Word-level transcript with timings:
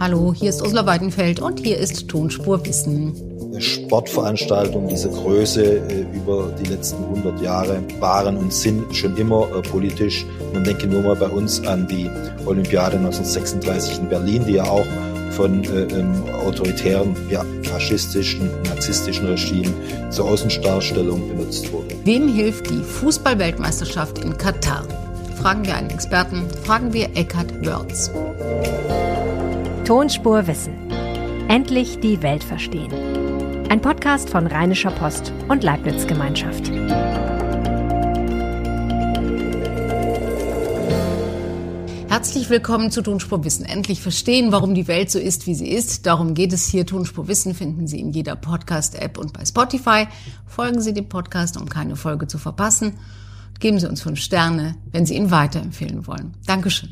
Hallo, 0.00 0.32
hier 0.32 0.48
ist 0.48 0.62
Ursula 0.62 0.86
Weidenfeld 0.86 1.40
und 1.40 1.60
hier 1.60 1.76
ist 1.76 2.08
Tonspur 2.08 2.64
Wissen. 2.64 3.12
Sportveranstaltungen 3.60 4.88
dieser 4.88 5.10
Größe 5.10 5.62
äh, 5.62 6.06
über 6.16 6.50
die 6.58 6.64
letzten 6.64 7.04
100 7.04 7.42
Jahre 7.42 7.82
waren 7.98 8.38
und 8.38 8.50
sind 8.50 8.96
schon 8.96 9.14
immer 9.18 9.46
äh, 9.54 9.60
politisch. 9.60 10.24
Man 10.54 10.64
denke 10.64 10.86
nur 10.86 11.02
mal 11.02 11.16
bei 11.16 11.28
uns 11.28 11.66
an 11.66 11.86
die 11.86 12.08
Olympiade 12.46 12.96
1936 12.96 13.98
in 13.98 14.08
Berlin, 14.08 14.42
die 14.46 14.54
ja 14.54 14.64
auch 14.64 14.86
von 15.32 15.64
äh, 15.64 15.82
ähm, 15.94 16.14
autoritären, 16.46 17.14
ja, 17.28 17.44
faschistischen, 17.64 18.48
narzisstischen 18.64 19.26
Regimen 19.26 19.74
zur 20.08 20.30
Außendarstellung 20.30 21.28
benutzt 21.28 21.70
wurde. 21.74 21.94
Wem 22.04 22.26
hilft 22.26 22.70
die 22.70 22.82
Fußballweltmeisterschaft 22.82 24.24
in 24.24 24.38
Katar? 24.38 24.86
Fragen 25.42 25.66
wir 25.66 25.74
einen 25.74 25.90
Experten, 25.90 26.48
fragen 26.64 26.90
wir 26.94 27.14
Eckhard 27.14 27.66
Wörz. 27.66 28.10
Tonspur 29.90 30.46
Wissen. 30.46 30.88
Endlich 31.48 31.98
die 31.98 32.22
Welt 32.22 32.44
verstehen. 32.44 32.92
Ein 33.70 33.80
Podcast 33.80 34.30
von 34.30 34.46
Rheinischer 34.46 34.92
Post 34.92 35.32
und 35.48 35.64
Leibniz 35.64 36.06
Gemeinschaft. 36.06 36.70
Herzlich 42.08 42.48
willkommen 42.50 42.92
zu 42.92 43.02
Tonspur 43.02 43.42
Wissen. 43.42 43.64
Endlich 43.64 44.00
verstehen, 44.00 44.52
warum 44.52 44.76
die 44.76 44.86
Welt 44.86 45.10
so 45.10 45.18
ist, 45.18 45.48
wie 45.48 45.56
sie 45.56 45.68
ist. 45.68 46.06
Darum 46.06 46.34
geht 46.34 46.52
es 46.52 46.68
hier. 46.68 46.86
Tonspur 46.86 47.26
Wissen 47.26 47.56
finden 47.56 47.88
Sie 47.88 47.98
in 47.98 48.12
jeder 48.12 48.36
Podcast-App 48.36 49.18
und 49.18 49.32
bei 49.32 49.44
Spotify. 49.44 50.06
Folgen 50.46 50.80
Sie 50.80 50.94
dem 50.94 51.08
Podcast, 51.08 51.60
um 51.60 51.68
keine 51.68 51.96
Folge 51.96 52.28
zu 52.28 52.38
verpassen. 52.38 52.96
Geben 53.60 53.78
Sie 53.78 53.86
uns 53.86 54.00
fünf 54.00 54.18
Sterne, 54.18 54.74
wenn 54.90 55.04
Sie 55.04 55.14
ihn 55.14 55.30
weiterempfehlen 55.30 56.06
wollen. 56.06 56.32
Dankeschön. 56.46 56.88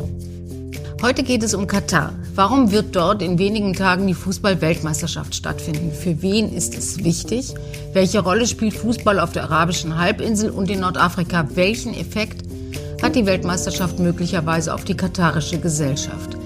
Heute 1.01 1.23
geht 1.23 1.43
es 1.43 1.55
um 1.55 1.67
Katar. 1.67 2.13
Warum 2.35 2.71
wird 2.71 2.95
dort 2.95 3.23
in 3.23 3.39
wenigen 3.39 3.73
Tagen 3.73 4.07
die 4.07 4.13
Fußball-Weltmeisterschaft 4.13 5.35
stattfinden? 5.35 5.93
Für 5.93 6.21
wen 6.21 6.53
ist 6.53 6.77
es 6.77 7.03
wichtig? 7.03 7.55
Welche 7.95 8.21
Rolle 8.21 8.47
spielt 8.47 8.75
Fußball 8.75 9.19
auf 9.19 9.33
der 9.33 9.45
arabischen 9.45 9.97
Halbinsel 9.97 10.51
und 10.51 10.71
in 10.71 10.81
Nordafrika? 10.81 11.49
Welchen 11.55 11.95
Effekt 11.95 12.43
hat 13.01 13.17
die 13.17 13.25
Weltmeisterschaft 13.25 13.99
möglicherweise 13.99 14.75
auf 14.75 14.85
die 14.85 14.97
katarische 14.97 15.59
Gesellschaft? 15.59 16.37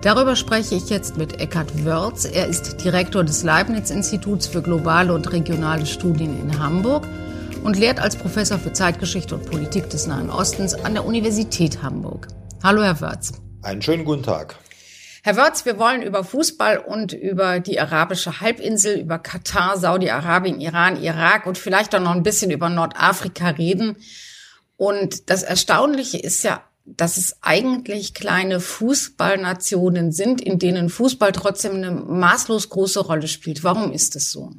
Darüber 0.00 0.34
spreche 0.34 0.76
ich 0.76 0.88
jetzt 0.88 1.18
mit 1.18 1.40
Eckhard 1.40 1.84
Wörz. 1.84 2.24
Er 2.24 2.46
ist 2.46 2.82
Direktor 2.84 3.22
des 3.22 3.42
Leibniz-Instituts 3.42 4.46
für 4.46 4.62
globale 4.62 5.12
und 5.12 5.30
regionale 5.30 5.84
Studien 5.84 6.40
in 6.40 6.58
Hamburg 6.58 7.06
und 7.64 7.76
lehrt 7.76 8.00
als 8.00 8.16
Professor 8.16 8.58
für 8.58 8.72
Zeitgeschichte 8.72 9.34
und 9.34 9.46
Politik 9.46 9.90
des 9.90 10.06
Nahen 10.06 10.30
Ostens 10.30 10.74
an 10.74 10.94
der 10.94 11.04
Universität 11.04 11.82
Hamburg. 11.82 12.28
Hallo, 12.62 12.82
Herr 12.82 13.00
Wörz. 13.00 13.32
Einen 13.62 13.82
schönen 13.82 14.04
guten 14.04 14.22
Tag. 14.22 14.56
Herr 15.22 15.36
Wörz, 15.36 15.64
wir 15.64 15.78
wollen 15.78 16.02
über 16.02 16.24
Fußball 16.24 16.78
und 16.78 17.12
über 17.12 17.60
die 17.60 17.80
arabische 17.80 18.40
Halbinsel, 18.40 18.98
über 18.98 19.18
Katar, 19.18 19.76
Saudi-Arabien, 19.76 20.60
Iran, 20.60 21.02
Irak 21.02 21.46
und 21.46 21.58
vielleicht 21.58 21.94
auch 21.94 22.00
noch 22.00 22.14
ein 22.14 22.22
bisschen 22.22 22.50
über 22.50 22.68
Nordafrika 22.68 23.48
reden. 23.48 23.96
Und 24.76 25.28
das 25.28 25.42
Erstaunliche 25.42 26.18
ist 26.18 26.44
ja, 26.44 26.62
dass 26.84 27.16
es 27.16 27.36
eigentlich 27.42 28.14
kleine 28.14 28.60
Fußballnationen 28.60 30.12
sind, 30.12 30.40
in 30.40 30.58
denen 30.58 30.88
Fußball 30.88 31.32
trotzdem 31.32 31.74
eine 31.74 31.90
maßlos 31.90 32.70
große 32.70 33.00
Rolle 33.00 33.28
spielt. 33.28 33.64
Warum 33.64 33.92
ist 33.92 34.16
es 34.16 34.30
so? 34.30 34.52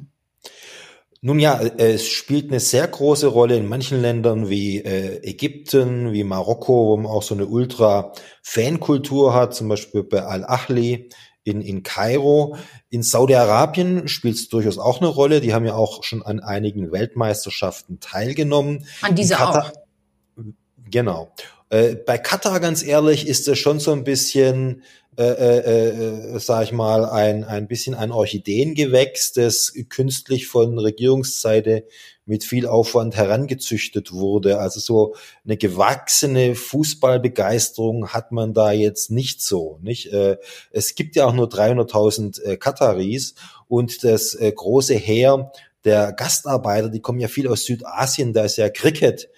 Nun 1.22 1.38
ja, 1.38 1.60
es 1.60 2.08
spielt 2.08 2.50
eine 2.50 2.60
sehr 2.60 2.88
große 2.88 3.26
Rolle 3.26 3.56
in 3.56 3.68
manchen 3.68 4.00
Ländern 4.00 4.48
wie 4.48 4.78
äh, 4.78 5.22
Ägypten, 5.22 6.12
wie 6.12 6.24
Marokko, 6.24 6.86
wo 6.86 6.96
man 6.96 7.12
auch 7.12 7.22
so 7.22 7.34
eine 7.34 7.46
Ultra-Fankultur 7.46 9.34
hat, 9.34 9.54
zum 9.54 9.68
Beispiel 9.68 10.02
bei 10.02 10.22
Al-Ahli 10.22 11.10
in, 11.44 11.60
in 11.60 11.82
Kairo. 11.82 12.56
In 12.88 13.02
Saudi-Arabien 13.02 14.08
spielt 14.08 14.36
es 14.36 14.48
durchaus 14.48 14.78
auch 14.78 15.00
eine 15.00 15.08
Rolle. 15.08 15.42
Die 15.42 15.52
haben 15.52 15.66
ja 15.66 15.74
auch 15.74 16.04
schon 16.04 16.22
an 16.22 16.40
einigen 16.40 16.90
Weltmeisterschaften 16.90 18.00
teilgenommen. 18.00 18.86
An 19.02 19.14
diese 19.14 19.34
Katar, 19.34 19.66
auch. 19.66 20.42
Genau. 20.90 21.32
Äh, 21.68 21.96
bei 21.96 22.18
Katar, 22.18 22.60
ganz 22.60 22.82
ehrlich, 22.82 23.28
ist 23.28 23.46
es 23.46 23.58
schon 23.58 23.78
so 23.78 23.92
ein 23.92 24.04
bisschen 24.04 24.82
äh, 25.18 25.24
äh, 25.24 25.88
äh, 26.36 26.38
sag 26.38 26.62
ich 26.62 26.72
mal, 26.72 27.04
ein, 27.04 27.42
ein 27.42 27.66
bisschen 27.66 27.94
ein 27.96 28.12
Orchideengewächs, 28.12 29.32
das 29.32 29.74
künstlich 29.88 30.46
von 30.46 30.78
Regierungsseite 30.78 31.84
mit 32.26 32.44
viel 32.44 32.66
Aufwand 32.66 33.16
herangezüchtet 33.16 34.12
wurde. 34.12 34.60
Also 34.60 34.78
so 34.78 35.16
eine 35.44 35.56
gewachsene 35.56 36.54
Fußballbegeisterung 36.54 38.10
hat 38.10 38.30
man 38.30 38.54
da 38.54 38.70
jetzt 38.70 39.10
nicht 39.10 39.42
so. 39.42 39.80
Nicht? 39.82 40.12
Äh, 40.12 40.38
es 40.70 40.94
gibt 40.94 41.16
ja 41.16 41.26
auch 41.26 41.34
nur 41.34 41.48
300.000 41.48 42.42
äh, 42.42 42.56
Kataris 42.56 43.34
und 43.66 44.04
das 44.04 44.38
große 44.38 44.94
Heer 44.94 45.50
der 45.84 46.12
Gastarbeiter, 46.12 46.88
die 46.88 47.00
kommen 47.00 47.20
ja 47.20 47.28
viel 47.28 47.48
aus 47.48 47.64
Südasien, 47.64 48.32
da 48.32 48.44
ist 48.44 48.56
ja 48.56 48.68
Cricket 48.68 49.28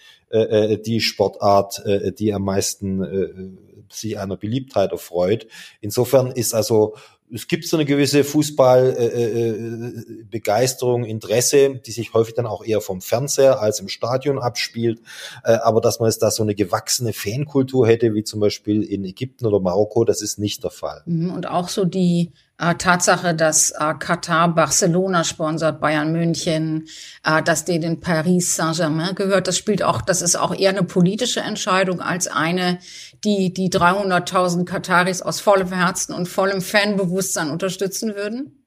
die 0.86 1.00
Sportart, 1.02 1.82
die 2.18 2.32
am 2.32 2.44
meisten 2.44 3.58
sich 3.94 4.18
einer 4.18 4.36
Beliebtheit 4.36 4.92
erfreut. 4.92 5.46
Insofern 5.80 6.32
ist 6.32 6.54
also 6.54 6.94
es 7.34 7.48
gibt 7.48 7.66
so 7.66 7.78
eine 7.78 7.86
gewisse 7.86 8.24
Fußballbegeisterung, 8.24 11.04
äh, 11.04 11.06
äh, 11.06 11.10
Interesse, 11.10 11.76
die 11.76 11.92
sich 11.92 12.12
häufig 12.12 12.34
dann 12.34 12.44
auch 12.46 12.62
eher 12.62 12.82
vom 12.82 13.00
Fernseher 13.00 13.58
als 13.60 13.80
im 13.80 13.88
Stadion 13.88 14.38
abspielt. 14.38 15.00
Äh, 15.42 15.52
aber 15.52 15.80
dass 15.80 15.98
man 15.98 16.10
jetzt 16.10 16.22
da 16.22 16.30
so 16.30 16.42
eine 16.42 16.54
gewachsene 16.54 17.14
Fankultur 17.14 17.86
hätte, 17.86 18.12
wie 18.14 18.24
zum 18.24 18.40
Beispiel 18.40 18.82
in 18.82 19.06
Ägypten 19.06 19.46
oder 19.46 19.60
Marokko, 19.60 20.04
das 20.04 20.20
ist 20.20 20.38
nicht 20.38 20.62
der 20.62 20.70
Fall. 20.70 21.00
Mhm, 21.06 21.32
und 21.32 21.48
auch 21.48 21.70
so 21.70 21.86
die 21.86 22.32
äh, 22.51 22.51
Tatsache, 22.74 23.34
dass 23.34 23.72
äh, 23.72 23.94
Katar 23.98 24.54
Barcelona 24.54 25.24
sponsert, 25.24 25.80
Bayern 25.80 26.12
München, 26.12 26.86
äh, 27.24 27.42
dass 27.42 27.64
denen 27.64 28.00
Paris 28.00 28.56
Saint-Germain 28.56 29.14
gehört, 29.14 29.48
das 29.48 29.58
spielt 29.58 29.82
auch, 29.82 30.02
das 30.02 30.22
ist 30.22 30.36
auch 30.36 30.54
eher 30.54 30.70
eine 30.70 30.84
politische 30.84 31.40
Entscheidung 31.40 32.00
als 32.00 32.28
eine, 32.28 32.78
die 33.24 33.52
die 33.52 33.70
300.000 33.70 34.64
Kataris 34.64 35.22
aus 35.22 35.40
vollem 35.40 35.72
Herzen 35.72 36.14
und 36.14 36.28
vollem 36.28 36.60
Fanbewusstsein 36.60 37.50
unterstützen 37.50 38.14
würden? 38.14 38.62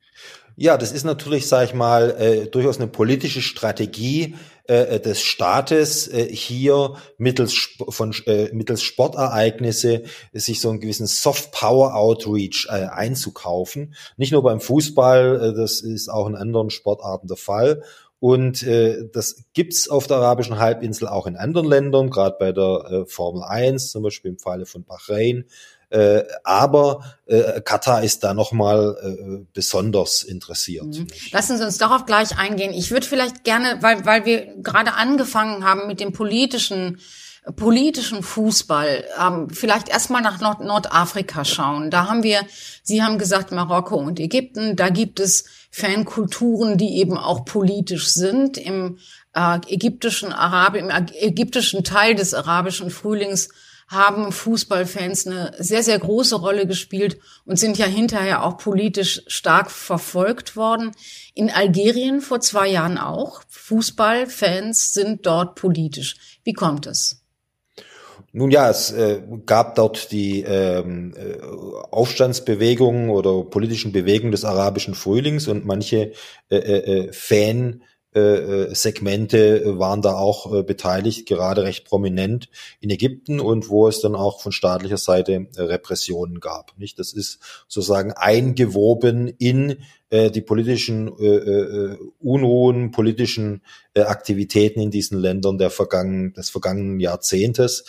Ja, 0.58 0.78
das 0.78 0.94
ist 0.94 1.04
natürlich, 1.04 1.48
sag 1.48 1.66
ich 1.66 1.74
mal, 1.74 2.16
äh, 2.18 2.46
durchaus 2.48 2.78
eine 2.78 2.88
politische 2.88 3.42
Strategie 3.42 4.36
äh, 4.68 5.00
des 5.00 5.22
Staates, 5.22 6.08
äh, 6.08 6.28
hier 6.28 6.96
mittels 7.18 7.54
von 7.90 8.14
äh, 8.26 8.50
mittels 8.54 8.82
Sportereignisse 8.84 10.04
sich 10.34 10.62
so 10.62 10.70
einen 10.70 10.80
gewissen 10.80 11.08
Soft 11.08 11.52
Power 11.52 11.96
Outreach 11.96 12.68
äh, 12.70 12.86
einzukaufen. 12.86 13.94
Nicht 14.18 14.32
nur 14.32 14.44
beim 14.44 14.60
Fußball, 14.60 15.52
äh, 15.52 15.54
das 15.54 15.82
ist 15.82 16.10
auch 16.10 16.28
in 16.28 16.36
anderen 16.36 16.70
Sportarten 16.70 17.28
der 17.28 17.38
Fall. 17.38 17.84
Und 18.20 18.64
äh, 18.64 19.08
das 19.12 19.44
gibt's 19.54 19.90
auf 19.90 20.08
der 20.08 20.18
arabischen 20.18 20.58
Halbinsel 20.58 21.08
auch 21.08 21.28
in 21.28 21.36
anderen 21.36 21.68
Ländern, 21.68 22.10
gerade 22.10 22.38
bei 22.40 22.52
der 22.52 22.86
äh, 22.90 23.06
Formel 23.06 23.44
1, 23.44 23.92
zum 23.92 24.04
Beispiel 24.04 24.32
im 24.32 24.40
Falle 24.40 24.66
von 24.66 24.84
Bahrain 24.84 25.46
äh, 25.90 26.24
aber 26.44 27.18
äh, 27.26 27.62
Katar 27.62 28.04
ist 28.04 28.24
da 28.24 28.34
nochmal 28.34 28.98
äh, 29.02 29.46
besonders 29.54 30.24
interessiert. 30.24 30.86
Mhm. 30.86 31.08
Lassen 31.32 31.58
Sie 31.58 31.64
uns 31.64 31.78
darauf 31.78 32.06
gleich 32.06 32.38
eingehen. 32.38 32.74
Ich 32.74 32.92
würde 32.92 33.06
vielleicht 33.06 33.44
gerne, 33.44 33.78
weil, 33.82 34.06
weil 34.06 34.26
wir 34.26 34.56
gerade 34.62 34.94
angefangen 34.94 35.64
haben 35.64 35.88
mit 35.88 36.00
dem 36.00 36.14
politischen 36.14 37.00
politischen 37.56 38.24
Fußball 38.24 39.04
ähm, 39.22 39.50
vielleicht 39.50 39.90
erstmal 39.90 40.22
nach 40.22 40.42
Nord 40.42 40.62
Nordafrika 40.62 41.46
schauen. 41.46 41.92
Da 41.92 42.10
haben 42.10 42.24
wir, 42.24 42.42
Sie 42.82 43.04
haben 43.04 43.20
gesagt, 43.20 43.52
Marokko 43.52 43.98
und 43.98 44.20
Ägypten, 44.20 44.76
da 44.76 44.90
gibt 44.90 45.20
es 45.20 45.46
Fankulturen, 45.70 46.78
die 46.78 46.98
eben 46.98 47.18
auch 47.18 47.46
politisch 47.46 48.08
sind. 48.08 48.58
Im 48.58 48.98
äh, 49.34 49.60
ägyptischen 49.68 50.34
Arab, 50.34 50.76
im 50.76 50.90
ägyptischen 50.90 51.84
Teil 51.84 52.16
des 52.16 52.34
arabischen 52.34 52.90
Frühlings 52.90 53.50
haben 53.88 54.32
Fußballfans 54.32 55.28
eine 55.28 55.54
sehr, 55.60 55.84
sehr 55.84 56.00
große 56.00 56.36
Rolle 56.36 56.66
gespielt 56.66 57.20
und 57.46 57.60
sind 57.60 57.78
ja 57.78 57.86
hinterher 57.86 58.44
auch 58.44 58.58
politisch 58.58 59.24
stark 59.28 59.70
verfolgt 59.70 60.56
worden. 60.56 60.92
In 61.34 61.52
Algerien 61.52 62.22
vor 62.22 62.40
zwei 62.40 62.68
Jahren 62.68 62.98
auch. 62.98 63.44
Fußballfans 63.50 64.94
sind 64.94 65.26
dort 65.26 65.56
politisch. 65.56 66.16
Wie 66.44 66.54
kommt 66.54 66.88
es? 66.88 67.22
Nun 68.38 68.52
ja, 68.52 68.70
es 68.70 68.92
äh, 68.92 69.22
gab 69.46 69.76
dort 69.76 70.12
die 70.12 70.42
ähm, 70.42 71.14
äh, 71.16 71.42
Aufstandsbewegungen 71.90 73.10
oder 73.10 73.44
politischen 73.46 73.94
Bewegungen 73.94 74.34
des 74.34 74.44
arabischen 74.44 74.94
Frühlings 74.94 75.48
und 75.48 75.66
manche 75.66 76.12
äh, 76.50 76.58
äh, 76.58 77.06
äh 77.08 77.14
Fan 77.14 77.82
äh, 78.16 78.74
Segmente 78.74 79.78
waren 79.78 80.02
da 80.02 80.16
auch 80.16 80.54
äh, 80.54 80.64
beteiligt, 80.64 81.28
gerade 81.28 81.64
recht 81.64 81.86
prominent 81.86 82.50
in 82.80 82.90
Ägypten 82.90 83.40
und 83.40 83.70
wo 83.70 83.88
es 83.88 84.00
dann 84.00 84.16
auch 84.16 84.42
von 84.42 84.52
staatlicher 84.52 84.98
Seite 84.98 85.48
äh, 85.56 85.62
Repressionen 85.62 86.40
gab. 86.40 86.78
Nicht, 86.78 86.98
das 86.98 87.14
ist 87.14 87.40
sozusagen 87.68 88.14
eingewoben 88.14 89.28
in 89.28 89.78
äh, 90.10 90.32
die 90.32 90.42
politischen 90.42 91.12
äh, 91.20 91.26
äh, 91.26 91.98
Unruhen, 92.20 92.92
politischen 92.92 93.62
äh, 93.94 94.02
Aktivitäten 94.02 94.80
in 94.80 94.92
diesen 94.92 95.20
Ländern 95.20 95.58
der 95.58 95.70
vergangenen, 95.70 96.34
des 96.34 96.50
vergangenen 96.50 97.00
Jahrzehntes. 97.00 97.86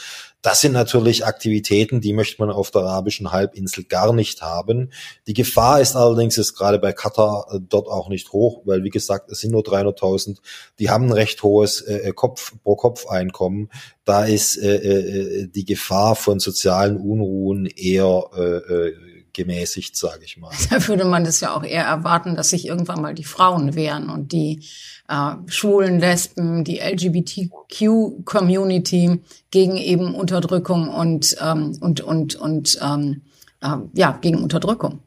Das 0.47 0.61
sind 0.61 0.75
natürlich 0.75 1.27
Aktivitäten, 1.27 2.01
die 2.01 2.13
möchte 2.13 2.41
man 2.41 2.53
auf 2.53 2.71
der 2.71 2.83
arabischen 2.83 3.33
Halbinsel 3.33 3.83
gar 3.83 4.13
nicht 4.13 4.43
haben. 4.43 4.93
Die 5.27 5.35
Gefahr 5.35 5.81
ist 5.81 5.97
allerdings 5.97 6.39
ist 6.39 6.55
gerade 6.55 6.79
bei 6.79 6.93
Katar 6.93 7.49
äh, 7.51 7.59
dort 7.61 7.89
auch 7.89 8.09
nicht 8.09 8.31
hoch, 8.31 8.63
weil 8.65 8.85
wie 8.85 8.91
gesagt, 8.91 9.29
es 9.29 9.41
sind 9.41 9.51
nur 9.51 9.63
300.000. 9.63 10.37
Die 10.79 10.89
haben 10.89 11.07
ein 11.07 11.13
recht 11.13 11.43
hohes 11.43 11.81
äh, 11.81 12.13
Kopf 12.15 12.53
pro 12.63 12.77
Kopf 12.77 13.09
Einkommen. 13.09 13.71
Da 14.05 14.25
ist 14.25 14.57
äh, 14.57 14.77
äh, 14.77 15.49
die 15.49 15.65
Gefahr 15.65 16.15
von 16.15 16.39
sozialen 16.39 16.97
Unruhen 16.97 17.67
eher 17.67 18.31
äh, 18.37 18.43
äh 18.43 19.16
gemäßigt, 19.37 19.97
sage 19.97 20.25
ich 20.25 20.37
mal. 20.39 20.51
Da 20.71 20.89
würde 20.89 21.05
man 21.05 21.23
das 21.23 21.39
ja 21.41 21.55
auch 21.55 21.63
eher 21.63 21.85
erwarten, 21.85 22.35
dass 22.35 22.51
sich 22.51 22.67
irgendwann 22.67 23.01
mal 23.01 23.15
die 23.15 23.23
Frauen 23.23 23.77
wehren 23.77 24.11
und 24.11 24.33
die 24.33 24.65
äh, 25.09 25.35
Schwulen, 25.47 26.01
Lesben, 26.01 26.65
die 26.65 26.81
LGBTQ-Community 26.81 29.21
gegen 29.51 29.77
eben 29.77 30.13
Unterdrückung 30.15 30.89
und 30.89 31.37
ähm, 31.41 31.79
und 31.81 32.01
und 32.01 32.35
und 32.35 32.81
ähm, 32.83 33.23
äh, 33.63 33.77
ja 33.95 34.19
gegen 34.21 34.43
Unterdrückung. 34.43 34.99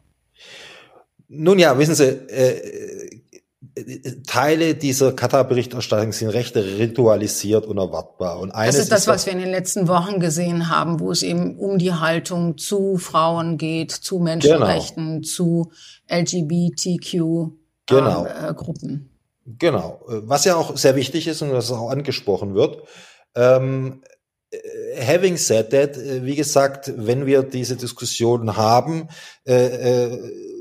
Nun 1.27 1.59
ja, 1.59 1.77
wissen 1.77 1.93
Sie, 1.93 2.05
äh, 2.05 3.08
Teile 4.25 4.75
dieser 4.75 5.13
Katar-Berichterstattung 5.13 6.11
sind 6.11 6.29
recht 6.29 6.55
ritualisiert 6.55 7.65
und 7.65 7.77
erwartbar. 7.77 8.39
Und 8.39 8.51
eines 8.51 8.75
das 8.75 8.83
ist 8.83 8.91
das, 8.91 9.01
ist 9.01 9.07
was 9.07 9.25
wir 9.25 9.33
in 9.33 9.39
den 9.39 9.49
letzten 9.49 9.87
Wochen 9.87 10.19
gesehen 10.19 10.69
haben, 10.69 10.99
wo 10.99 11.11
es 11.11 11.23
eben 11.23 11.57
um 11.57 11.77
die 11.77 11.93
Haltung 11.93 12.57
zu 12.57 12.97
Frauen 12.97 13.57
geht, 13.57 13.91
zu 13.91 14.19
Menschenrechten, 14.19 15.21
genau. 15.21 15.27
zu 15.27 15.71
LGBTQ-Gruppen. 16.07 17.59
Genau. 17.87 18.25
Äh, 18.25 18.53
Gruppen. 18.53 19.09
genau. 19.45 20.01
Was 20.07 20.45
ja 20.45 20.55
auch 20.55 20.77
sehr 20.77 20.95
wichtig 20.95 21.27
ist 21.27 21.41
und 21.41 21.51
was 21.51 21.71
auch 21.71 21.89
angesprochen 21.89 22.55
wird. 22.55 22.83
Ähm, 23.35 24.01
äh, 24.51 25.01
having 25.01 25.37
said 25.37 25.69
that, 25.71 25.97
äh, 25.97 26.25
wie 26.25 26.35
gesagt, 26.35 26.91
wenn 26.95 27.25
wir 27.25 27.43
diese 27.43 27.75
Diskussion 27.75 28.57
haben, 28.57 29.07
äh, 29.45 30.05
äh, 30.05 30.58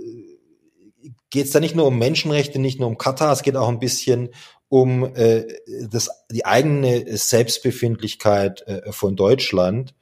geht 1.30 1.46
es 1.46 1.52
da 1.52 1.60
nicht 1.60 1.75
nur 1.75 1.86
um 1.86 1.98
Menschenrechte, 1.98 2.58
nicht 2.58 2.80
nur 2.80 2.88
um 2.88 2.98
Katar, 2.98 3.32
es 3.32 3.42
geht 3.42 3.56
auch 3.56 3.69
ein 3.69 3.80
bisschen 3.80 4.30
um 4.69 5.04
äh, 5.14 5.44
das, 5.90 6.10
die 6.30 6.44
eigene 6.44 7.16
Selbstbefindlichkeit 7.16 8.62
äh, 8.66 8.92
von 8.92 9.16
Deutschland 9.16 9.94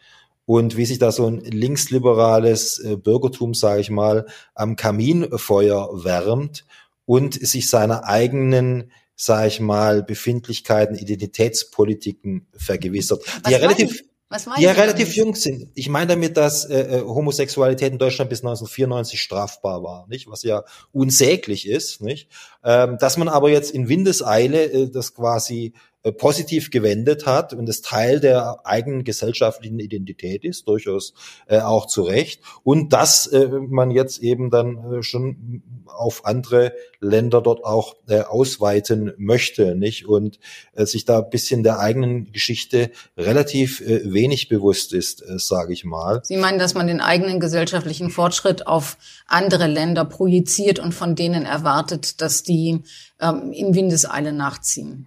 und 0.44 0.76
wie 0.76 0.87
sich 0.87 0.99
da 0.99 1.12
so 1.12 1.26
ein 1.26 1.40
linksliberales 1.40 2.78
äh, 2.78 2.96
Bürgertum, 2.96 3.55
sage 3.55 3.81
ich 3.81 3.90
mal, 3.90 4.26
am 4.55 4.76
Kaminfeuer 4.76 6.05
wärmt 6.05 6.64
und 7.05 7.34
sich 7.34 7.69
seiner 7.69 8.05
eigenen 8.05 8.90
sage 9.17 9.49
ich 9.49 9.61
mal, 9.61 10.02
Befindlichkeiten, 10.02 10.94
Identitätspolitiken 10.94 12.46
vergewissert, 12.55 13.25
die 13.46 13.52
ja 13.52 13.58
relativ, 13.58 14.05
was 14.28 14.46
die 14.56 14.62
ja 14.62 14.73
relativ 14.73 15.08
damit? 15.08 15.17
jung 15.17 15.34
sind. 15.37 15.70
Ich 15.75 15.88
meine 15.88 16.08
damit, 16.08 16.37
dass 16.37 16.64
äh, 16.64 16.99
äh 16.99 17.00
Homosexualität 17.02 17.93
in 17.93 17.99
Deutschland 17.99 18.28
bis 18.28 18.40
1994 18.40 19.20
strafbar 19.20 19.82
war, 19.84 20.06
nicht? 20.08 20.28
Was 20.28 20.43
ja 20.43 20.64
unsäglich 20.93 21.69
ist, 21.69 22.00
nicht? 22.00 22.28
Ähm, 22.64 22.99
dass 22.99 23.17
man 23.17 23.28
aber 23.28 23.50
jetzt 23.50 23.70
in 23.70 23.88
Windeseile 23.88 24.64
äh, 24.64 24.90
das 24.90 25.14
quasi 25.14 25.75
positiv 26.12 26.70
gewendet 26.70 27.26
hat 27.26 27.53
und 27.53 27.69
es 27.69 27.82
Teil 27.82 28.20
der 28.20 28.61
eigenen 28.64 29.05
gesellschaftlichen 29.05 29.81
Identität 29.81 30.44
ist, 30.44 30.69
durchaus 30.69 31.14
äh, 31.47 31.61
auch 31.61 31.87
zu 31.87 32.03
Recht. 32.03 32.41
Und 32.62 32.93
dass 32.93 33.26
äh, 33.26 33.49
man 33.49 33.91
jetzt 33.91 34.19
eben 34.19 34.50
dann 34.50 34.76
äh, 34.93 35.03
schon 35.03 35.62
auf 35.87 36.25
andere 36.25 36.73
Länder 37.00 37.41
dort 37.41 37.64
auch 37.64 37.97
äh, 38.08 38.20
ausweiten 38.20 39.12
möchte, 39.17 39.75
nicht? 39.75 40.06
Und 40.06 40.38
äh, 40.75 40.87
sich 40.87 41.05
da 41.05 41.19
ein 41.19 41.31
bisschen 41.31 41.62
der 41.62 41.79
eigenen 41.79 42.32
Geschichte 42.32 42.91
relativ 43.17 43.81
äh, 43.81 44.12
wenig 44.12 44.49
bewusst 44.49 44.93
ist, 44.93 45.23
äh, 45.23 45.38
sage 45.38 45.73
ich 45.73 45.85
mal. 45.85 46.20
Sie 46.25 46.37
meinen, 46.37 46.59
dass 46.59 46.75
man 46.75 46.87
den 46.87 47.00
eigenen 47.00 47.41
gesellschaftlichen 47.41 48.11
Fortschritt 48.11 48.67
auf 48.67 48.99
andere 49.26 49.67
Länder 49.67 50.05
projiziert 50.05 50.79
und 50.79 50.93
von 50.93 51.14
denen 51.14 51.44
erwartet, 51.44 52.20
dass 52.20 52.43
die 52.43 52.82
ähm, 53.21 53.53
in 53.53 53.75
Windeseile 53.75 54.33
nachziehen? 54.33 55.07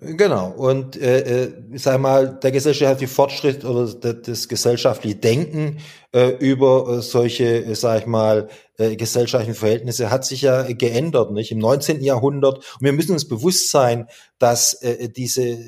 Genau. 0.00 0.50
Und 0.50 0.96
äh, 0.96 1.44
äh, 1.44 1.52
sag 1.74 2.00
mal, 2.00 2.38
der 2.40 2.52
gesellschaftliche 2.52 3.12
Fortschritt 3.12 3.64
oder 3.64 3.92
das 3.92 4.48
gesellschaftliche 4.48 5.16
Denken 5.16 5.78
äh, 6.12 6.28
über 6.38 6.98
äh, 6.98 7.02
solche, 7.02 7.64
äh, 7.64 7.74
sag 7.74 8.00
ich 8.00 8.06
mal, 8.06 8.48
äh, 8.78 8.94
gesellschaftlichen 8.94 9.58
Verhältnisse 9.58 10.10
hat 10.10 10.24
sich 10.24 10.42
ja 10.42 10.62
geändert, 10.72 11.32
nicht? 11.32 11.50
Im 11.50 11.58
19. 11.58 12.00
Jahrhundert. 12.02 12.58
Und 12.58 12.82
wir 12.82 12.92
müssen 12.92 13.12
uns 13.12 13.26
bewusst 13.26 13.70
sein, 13.70 14.06
dass 14.38 14.74
äh, 14.74 15.08
diese 15.08 15.58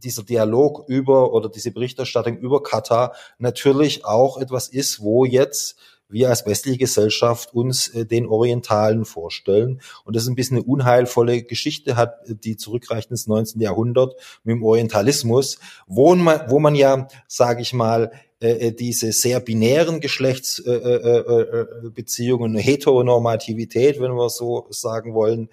dieser 0.00 0.22
Dialog 0.22 0.88
über 0.88 1.32
oder 1.34 1.48
diese 1.48 1.72
Berichterstattung 1.72 2.38
über 2.38 2.62
Katar 2.62 3.14
natürlich 3.38 4.04
auch 4.04 4.38
etwas 4.38 4.68
ist, 4.68 5.00
wo 5.00 5.26
jetzt 5.26 5.76
wir 6.10 6.28
als 6.28 6.46
westliche 6.46 6.78
Gesellschaft 6.78 7.54
uns 7.54 7.88
äh, 7.88 8.04
den 8.04 8.26
Orientalen 8.26 9.04
vorstellen. 9.04 9.80
Und 10.04 10.16
das 10.16 10.24
ist 10.24 10.28
ein 10.28 10.34
bisschen 10.34 10.58
eine 10.58 10.66
unheilvolle 10.66 11.42
Geschichte 11.42 11.96
hat, 11.96 12.20
die 12.26 12.56
zurückreicht 12.56 13.10
ins 13.10 13.26
19. 13.26 13.60
Jahrhundert 13.60 14.14
mit 14.44 14.56
dem 14.56 14.62
Orientalismus, 14.62 15.58
wo 15.86 16.14
man, 16.14 16.42
wo 16.48 16.58
man 16.58 16.74
ja, 16.74 17.08
sage 17.28 17.62
ich 17.62 17.72
mal, 17.72 18.12
äh, 18.42 18.68
äh, 18.68 18.72
diese 18.72 19.12
sehr 19.12 19.38
binären 19.38 20.00
Geschlechtsbeziehungen, 20.00 22.56
äh, 22.56 22.62
Heteronormativität, 22.62 24.00
wenn 24.00 24.12
wir 24.12 24.30
so 24.30 24.66
sagen 24.70 25.12
wollen, 25.12 25.50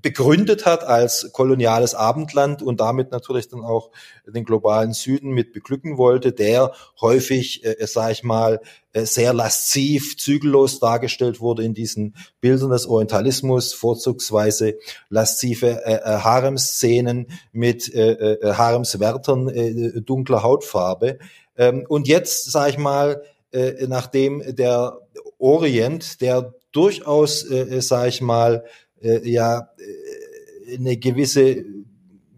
begründet 0.00 0.64
hat 0.64 0.84
als 0.84 1.32
koloniales 1.32 1.94
Abendland 1.94 2.62
und 2.62 2.80
damit 2.80 3.12
natürlich 3.12 3.48
dann 3.48 3.60
auch 3.60 3.90
den 4.26 4.44
globalen 4.44 4.94
Süden 4.94 5.32
mit 5.32 5.52
beglücken 5.52 5.98
wollte, 5.98 6.32
der 6.32 6.72
häufig, 7.00 7.62
äh, 7.64 7.86
sage 7.86 8.12
ich 8.12 8.24
mal, 8.24 8.60
sehr 8.94 9.34
lasziv, 9.34 10.16
zügellos 10.16 10.80
dargestellt 10.80 11.40
wurde 11.40 11.62
in 11.62 11.74
diesen 11.74 12.16
Bildern 12.40 12.70
des 12.70 12.86
Orientalismus, 12.86 13.74
vorzugsweise 13.74 14.78
laszive 15.10 15.84
äh, 15.84 16.00
Haremszenen 16.00 17.26
mit 17.52 17.94
äh, 17.94 18.38
Haremswärtern 18.42 19.50
äh, 19.50 20.00
dunkler 20.00 20.42
Hautfarbe. 20.42 21.18
Ähm, 21.58 21.84
und 21.88 22.08
jetzt, 22.08 22.50
sage 22.50 22.70
ich 22.70 22.78
mal, 22.78 23.22
äh, 23.52 23.86
nachdem 23.86 24.42
der 24.56 24.98
Orient, 25.38 26.20
der 26.20 26.54
durchaus, 26.72 27.48
äh, 27.50 27.80
sage 27.80 28.08
ich 28.08 28.20
mal, 28.20 28.64
äh, 29.00 29.28
ja 29.28 29.70
äh, 29.78 30.76
eine 30.76 30.96
gewisse 30.96 31.64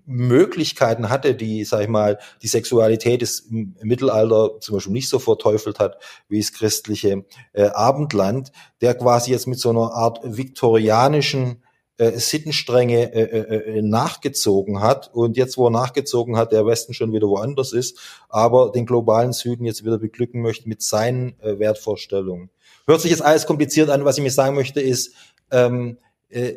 Möglichkeiten 0.07 1.09
hatte, 1.09 1.35
die, 1.35 1.65
sag 1.65 1.83
ich 1.83 1.89
mal, 1.89 2.19
die 2.43 2.49
Sexualität 2.49 3.23
des 3.23 3.47
Mittelalter 3.49 4.59
zum 4.61 4.75
Beispiel 4.75 4.93
nicht 4.93 5.09
so 5.09 5.21
verteufelt 5.21 5.79
hat, 5.79 5.99
wie 6.29 6.41
es 6.41 6.53
christliche 6.53 7.25
äh, 7.53 7.67
Abendland, 7.67 8.50
der 8.81 8.95
quasi 8.95 9.31
jetzt 9.31 9.47
mit 9.47 9.61
so 9.61 9.71
einer 9.71 9.93
Art 9.93 10.21
viktorianischen 10.25 11.62
äh, 12.00 12.19
Sittenstränge 12.19 13.12
äh, 13.12 13.23
äh, 13.23 13.78
äh, 13.78 13.83
nachgezogen 13.83 14.80
hat 14.80 15.11
und 15.12 15.37
jetzt, 15.37 15.59
wo 15.59 15.66
er 15.66 15.71
nachgezogen 15.71 16.38
hat, 16.38 16.50
der 16.50 16.64
Westen 16.64 16.95
schon 16.95 17.12
wieder 17.12 17.28
woanders 17.28 17.75
ist, 17.75 17.99
aber 18.30 18.73
den 18.73 18.87
globalen 18.87 19.35
Süden 19.35 19.66
jetzt 19.66 19.85
wieder 19.85 19.99
beglücken 19.99 20.40
möchte 20.40 20.66
mit 20.66 20.80
seinen 20.80 21.38
äh, 21.40 21.59
Wertvorstellungen. 21.59 22.49
Hört 22.87 23.02
sich 23.02 23.11
jetzt 23.11 23.23
alles 23.23 23.45
kompliziert 23.45 23.90
an, 23.90 24.07
was 24.07 24.16
ich 24.16 24.23
mir 24.23 24.30
sagen 24.30 24.54
möchte, 24.54 24.80
ist, 24.80 25.12
ähm, 25.50 25.99
äh, 26.30 26.54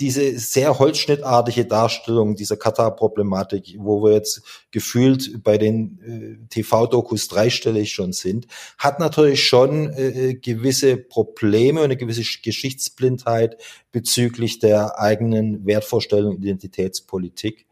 diese 0.00 0.38
sehr 0.38 0.78
holzschnittartige 0.78 1.64
Darstellung 1.64 2.36
dieser 2.36 2.56
Katar-Problematik, 2.56 3.76
wo 3.78 4.02
wir 4.04 4.12
jetzt 4.12 4.42
gefühlt 4.70 5.42
bei 5.42 5.58
den 5.58 6.40
äh, 6.42 6.48
TV-Dokus 6.48 7.28
dreistellig 7.28 7.92
schon 7.92 8.12
sind, 8.12 8.46
hat 8.78 9.00
natürlich 9.00 9.44
schon 9.44 9.92
äh, 9.92 10.34
gewisse 10.34 10.96
Probleme 10.96 11.80
und 11.80 11.86
eine 11.86 11.96
gewisse 11.96 12.22
Geschichtsblindheit 12.42 13.56
bezüglich 13.90 14.60
der 14.60 14.98
eigenen 15.00 15.66
Wertvorstellung 15.66 16.38
Identitätspolitik. 16.38 17.67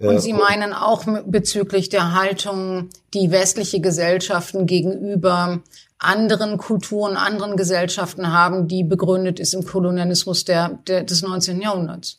Und 0.00 0.16
äh, 0.16 0.20
Sie 0.20 0.32
meinen 0.32 0.72
auch 0.72 1.04
bezüglich 1.26 1.88
der 1.88 2.14
Haltung, 2.14 2.88
die 3.14 3.30
westliche 3.30 3.80
Gesellschaften 3.80 4.66
gegenüber 4.66 5.60
anderen 5.98 6.56
Kulturen, 6.56 7.16
anderen 7.16 7.56
Gesellschaften 7.56 8.32
haben, 8.32 8.66
die 8.66 8.82
begründet 8.82 9.38
ist 9.38 9.52
im 9.52 9.64
Kolonialismus 9.64 10.44
der, 10.44 10.80
der, 10.86 11.04
des 11.04 11.22
19. 11.22 11.60
Jahrhunderts. 11.60 12.18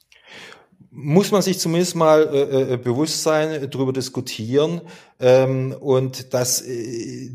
Muss 0.91 1.31
man 1.31 1.41
sich 1.41 1.57
zumindest 1.57 1.95
mal 1.95 2.29
äh, 2.31 2.73
äh, 2.73 2.77
bewusst 2.77 3.23
sein, 3.23 3.67
darüber 3.71 3.93
diskutieren 3.93 4.81
ähm, 5.19 5.75
und 5.79 6.33
dass 6.33 6.61
äh, 6.61 7.31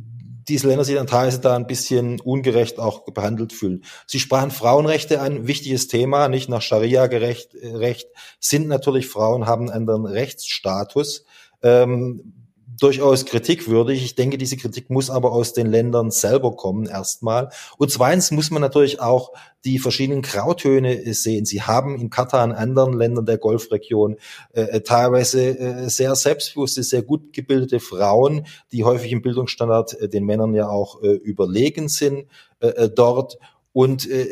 diese 0.49 0.69
Länder 0.69 0.85
sich 0.85 0.95
dann 0.95 1.07
teilweise 1.07 1.41
da 1.41 1.57
ein 1.57 1.67
bisschen 1.67 2.21
ungerecht 2.21 2.79
auch 2.79 3.05
behandelt 3.05 3.53
fühlen. 3.53 3.85
Sie 4.07 4.21
sprachen 4.21 4.51
Frauenrechte 4.51 5.21
an, 5.21 5.47
wichtiges 5.47 5.89
Thema, 5.89 6.29
nicht 6.29 6.49
nach 6.49 6.63
Scharia-Recht 6.63 7.55
äh, 7.55 7.77
Recht, 7.77 8.09
sind 8.41 8.69
natürlich 8.69 9.09
Frauen, 9.09 9.47
haben 9.47 9.63
einen 9.69 9.77
anderen 9.77 10.07
Rechtsstatus. 10.07 11.25
Ähm, 11.63 12.46
durchaus 12.79 13.25
kritikwürdig. 13.25 14.05
Ich 14.05 14.15
denke, 14.15 14.39
diese 14.39 14.57
Kritik 14.57 14.91
muss 14.91 15.11
aber 15.11 15.33
aus 15.33 15.53
den 15.53 15.67
Ländern 15.67 16.11
selber 16.11 16.57
kommen 16.57 16.87
erstmal. 16.87 17.51
Und 17.79 17.91
zweitens 17.91 18.31
muss 18.31 18.51
man 18.51 18.63
natürlich 18.63 19.01
auch 19.01 19.33
die 19.65 19.79
verschiedenen 19.79 20.23
Grautöne 20.23 21.13
sehen. 21.13 21.45
Sie 21.45 21.63
haben 21.63 21.99
in 21.99 22.11
Katar 22.11 22.45
und 22.45 22.53
anderen 22.53 22.93
Ländern 22.93 23.27
der 23.27 23.39
Golfregion 23.39 24.17
äh, 24.53 24.63
äh, 24.63 24.81
teilweise 24.81 25.59
äh, 25.59 25.89
sehr 25.89 26.15
selbstbewusste, 26.15 26.83
sehr 26.83 27.03
gut 27.03 27.33
gebildete 27.33 27.81
Frauen, 27.81 28.47
die 28.73 28.85
häufig 28.85 29.11
im 29.11 29.23
Bildungsstandard 29.23 30.01
äh, 30.01 30.09
den 30.09 30.25
Männern 30.25 30.55
ja 30.55 30.69
auch 30.69 31.03
äh, 31.03 31.09
überlegen 31.09 31.89
sind 31.89 32.27
äh, 32.61 32.69
äh 32.69 32.91
dort. 32.95 33.39
Und 33.77 34.09
äh, 34.09 34.27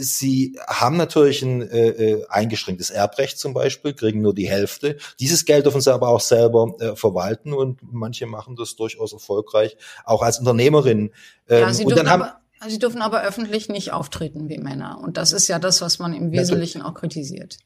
sie 0.00 0.58
haben 0.66 0.96
natürlich 0.96 1.42
ein 1.42 1.60
äh, 1.60 1.88
äh, 1.88 2.26
eingeschränktes 2.30 2.88
Erbrecht 2.88 3.38
zum 3.38 3.52
Beispiel, 3.52 3.92
kriegen 3.92 4.22
nur 4.22 4.34
die 4.34 4.48
Hälfte. 4.48 4.96
Dieses 5.20 5.44
Geld 5.44 5.66
dürfen 5.66 5.82
sie 5.82 5.92
aber 5.92 6.08
auch 6.08 6.22
selber 6.22 6.74
äh, 6.80 6.96
verwalten 6.96 7.52
und 7.52 7.80
manche 7.82 8.24
machen 8.24 8.56
das 8.56 8.74
durchaus 8.74 9.12
erfolgreich, 9.12 9.76
auch 10.06 10.22
als 10.22 10.38
Unternehmerin. 10.38 11.10
Ähm, 11.50 11.60
ja, 11.60 11.74
sie 11.74 11.84
und 11.84 11.98
dann 11.98 12.08
haben, 12.08 12.24
sie 12.66 12.78
dürfen 12.78 13.02
aber 13.02 13.22
öffentlich 13.22 13.68
nicht 13.68 13.92
auftreten 13.92 14.48
wie 14.48 14.56
Männer. 14.56 14.98
Und 15.02 15.18
das 15.18 15.34
ist 15.34 15.48
ja 15.48 15.58
das, 15.58 15.82
was 15.82 15.98
man 15.98 16.14
im 16.14 16.32
Wesentlichen 16.32 16.80
auch 16.80 16.94
kritisiert 16.94 17.58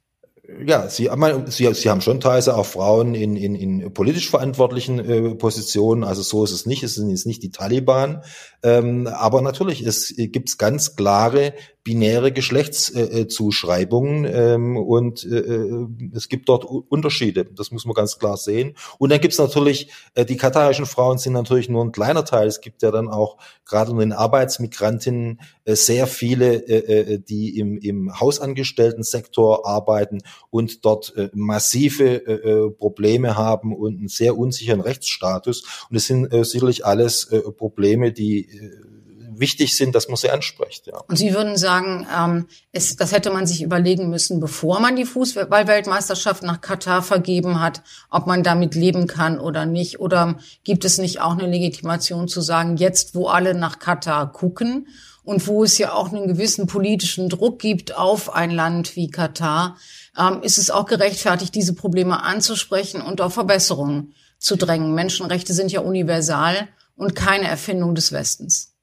ja, 0.65 0.89
sie, 0.89 1.11
sie, 1.47 1.75
sie 1.75 1.91
haben 1.91 2.01
schon 2.01 2.21
teilweise 2.21 2.57
auch 2.57 2.67
Frauen 2.67 3.15
in, 3.15 3.37
in, 3.37 3.55
in 3.55 3.93
politisch 3.93 4.31
verantwortlichen 4.31 4.99
äh, 4.99 5.35
Positionen. 5.35 6.05
Also 6.05 6.23
so 6.23 6.45
ist 6.45 6.53
es 6.53 6.67
nicht. 6.67 6.83
Es 6.83 6.95
sind 6.95 7.11
jetzt 7.11 7.27
nicht 7.27 7.43
die 7.43 7.51
Taliban. 7.51 8.23
Ähm, 8.63 9.07
aber 9.07 9.43
natürlich, 9.43 9.83
es 9.83 10.15
gibt 10.17 10.59
ganz 10.59 10.95
klare 10.95 11.55
binäre 11.87 12.33
Geschlechtszuschreibungen 12.33 14.25
äh, 14.25 14.55
ähm, 14.55 14.77
und 14.77 15.25
äh, 15.25 15.37
äh, 15.39 15.87
es 16.17 16.29
gibt 16.29 16.49
dort 16.49 16.65
Unterschiede. 16.65 17.45
Das 17.45 17.71
muss 17.71 17.85
man 17.85 17.95
ganz 17.95 18.19
klar 18.19 18.37
sehen. 18.37 18.75
Und 18.99 19.11
dann 19.11 19.21
gibt 19.21 19.35
es 19.35 19.39
natürlich, 19.39 19.93
äh, 20.15 20.25
die 20.25 20.37
katarischen 20.37 20.87
Frauen 20.87 21.19
sind 21.19 21.35
natürlich 21.35 21.69
nur 21.69 21.85
ein 21.85 21.93
kleiner 21.93 22.25
Teil. 22.25 22.49
Es 22.49 22.61
gibt 22.61 22.83
ja 22.83 22.91
dann 22.91 23.07
auch 23.07 23.37
gerade 23.65 23.93
unter 23.93 24.03
den 24.03 24.13
Arbeitsmigrantinnen 24.13 25.41
äh, 25.65 25.77
sehr 25.77 26.09
viele, 26.09 26.57
äh, 26.57 27.13
äh, 27.15 27.21
die 27.21 27.57
im, 27.57 27.79
im 27.79 28.19
Hausangestellten-Sektor 28.19 29.65
arbeiten 29.65 30.23
und 30.51 30.85
dort 30.85 31.15
äh, 31.17 31.31
massive 31.35 32.27
äh, 32.27 32.33
äh, 32.33 32.71
Probleme 32.73 33.37
haben 33.37 33.73
und 33.73 33.99
einen 33.99 34.09
sehr 34.09 34.37
unsicheren 34.37 34.81
Rechtsstatus. 34.81 35.87
Und 35.89 35.95
es 35.95 36.09
sind 36.09 36.33
äh, 36.33 36.45
sicherlich 36.45 36.85
alles 36.85 37.31
äh, 37.31 37.43
Probleme, 37.43 38.11
die 38.11 38.41
äh, 38.41 38.96
wichtig 39.39 39.77
sind, 39.77 39.95
dass 39.95 40.09
man 40.09 40.17
sie 40.17 40.31
anspricht. 40.31 40.87
Ja. 40.87 40.99
Und 41.09 41.17
Sie 41.17 41.35
würden 41.35 41.57
sagen, 41.57 42.07
ähm, 42.15 42.47
es, 42.73 42.97
das 42.97 43.13
hätte 43.13 43.31
man 43.31 43.47
sich 43.47 43.63
überlegen 43.63 44.11
müssen, 44.11 44.41
bevor 44.41 44.81
man 44.81 44.97
die 44.97 45.05
Fußballweltmeisterschaft 45.05 46.43
nach 46.43 46.61
Katar 46.61 47.03
vergeben 47.03 47.61
hat, 47.61 47.83
ob 48.11 48.27
man 48.27 48.43
damit 48.43 48.75
leben 48.75 49.07
kann 49.07 49.39
oder 49.39 49.67
nicht. 49.67 50.01
Oder 50.01 50.39
gibt 50.65 50.85
es 50.85 50.99
nicht 50.99 51.21
auch 51.21 51.33
eine 51.33 51.47
Legitimation 51.47 52.29
zu 52.29 52.41
sagen, 52.41 52.77
jetzt 52.77 53.15
wo 53.15 53.29
alle 53.29 53.55
nach 53.55 53.79
Katar 53.79 54.33
gucken 54.33 54.89
und 55.25 55.47
wo 55.49 55.65
es 55.65 55.77
ja 55.77 55.93
auch 55.93 56.13
einen 56.13 56.29
gewissen 56.29 56.67
politischen 56.67 57.29
Druck 57.29 57.59
gibt 57.59 57.97
auf 57.97 58.33
ein 58.33 58.51
Land 58.51 58.97
wie 58.97 59.11
Katar, 59.11 59.77
ähm, 60.17 60.43
ist 60.43 60.59
es 60.59 60.71
auch 60.71 60.87
gerechtfertigt, 60.87 61.55
diese 61.55 61.75
Probleme 61.75 62.23
anzusprechen 62.23 63.03
und 63.03 63.21
auf 63.21 63.35
Verbesserungen 63.35 64.15
zu 64.39 64.57
drängen. 64.57 64.95
Menschenrechte 64.95 65.53
sind 65.53 65.73
ja 65.73 65.81
universal 65.81 66.69
und 66.95 67.15
keine 67.15 67.49
Erfindung 67.49 67.95
des 67.95 68.13
Westens. 68.13 68.76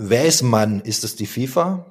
Wer 0.00 0.26
ist 0.26 0.42
Mann? 0.42 0.80
Ist 0.80 1.02
es 1.02 1.16
die 1.16 1.26
FIFA? 1.26 1.84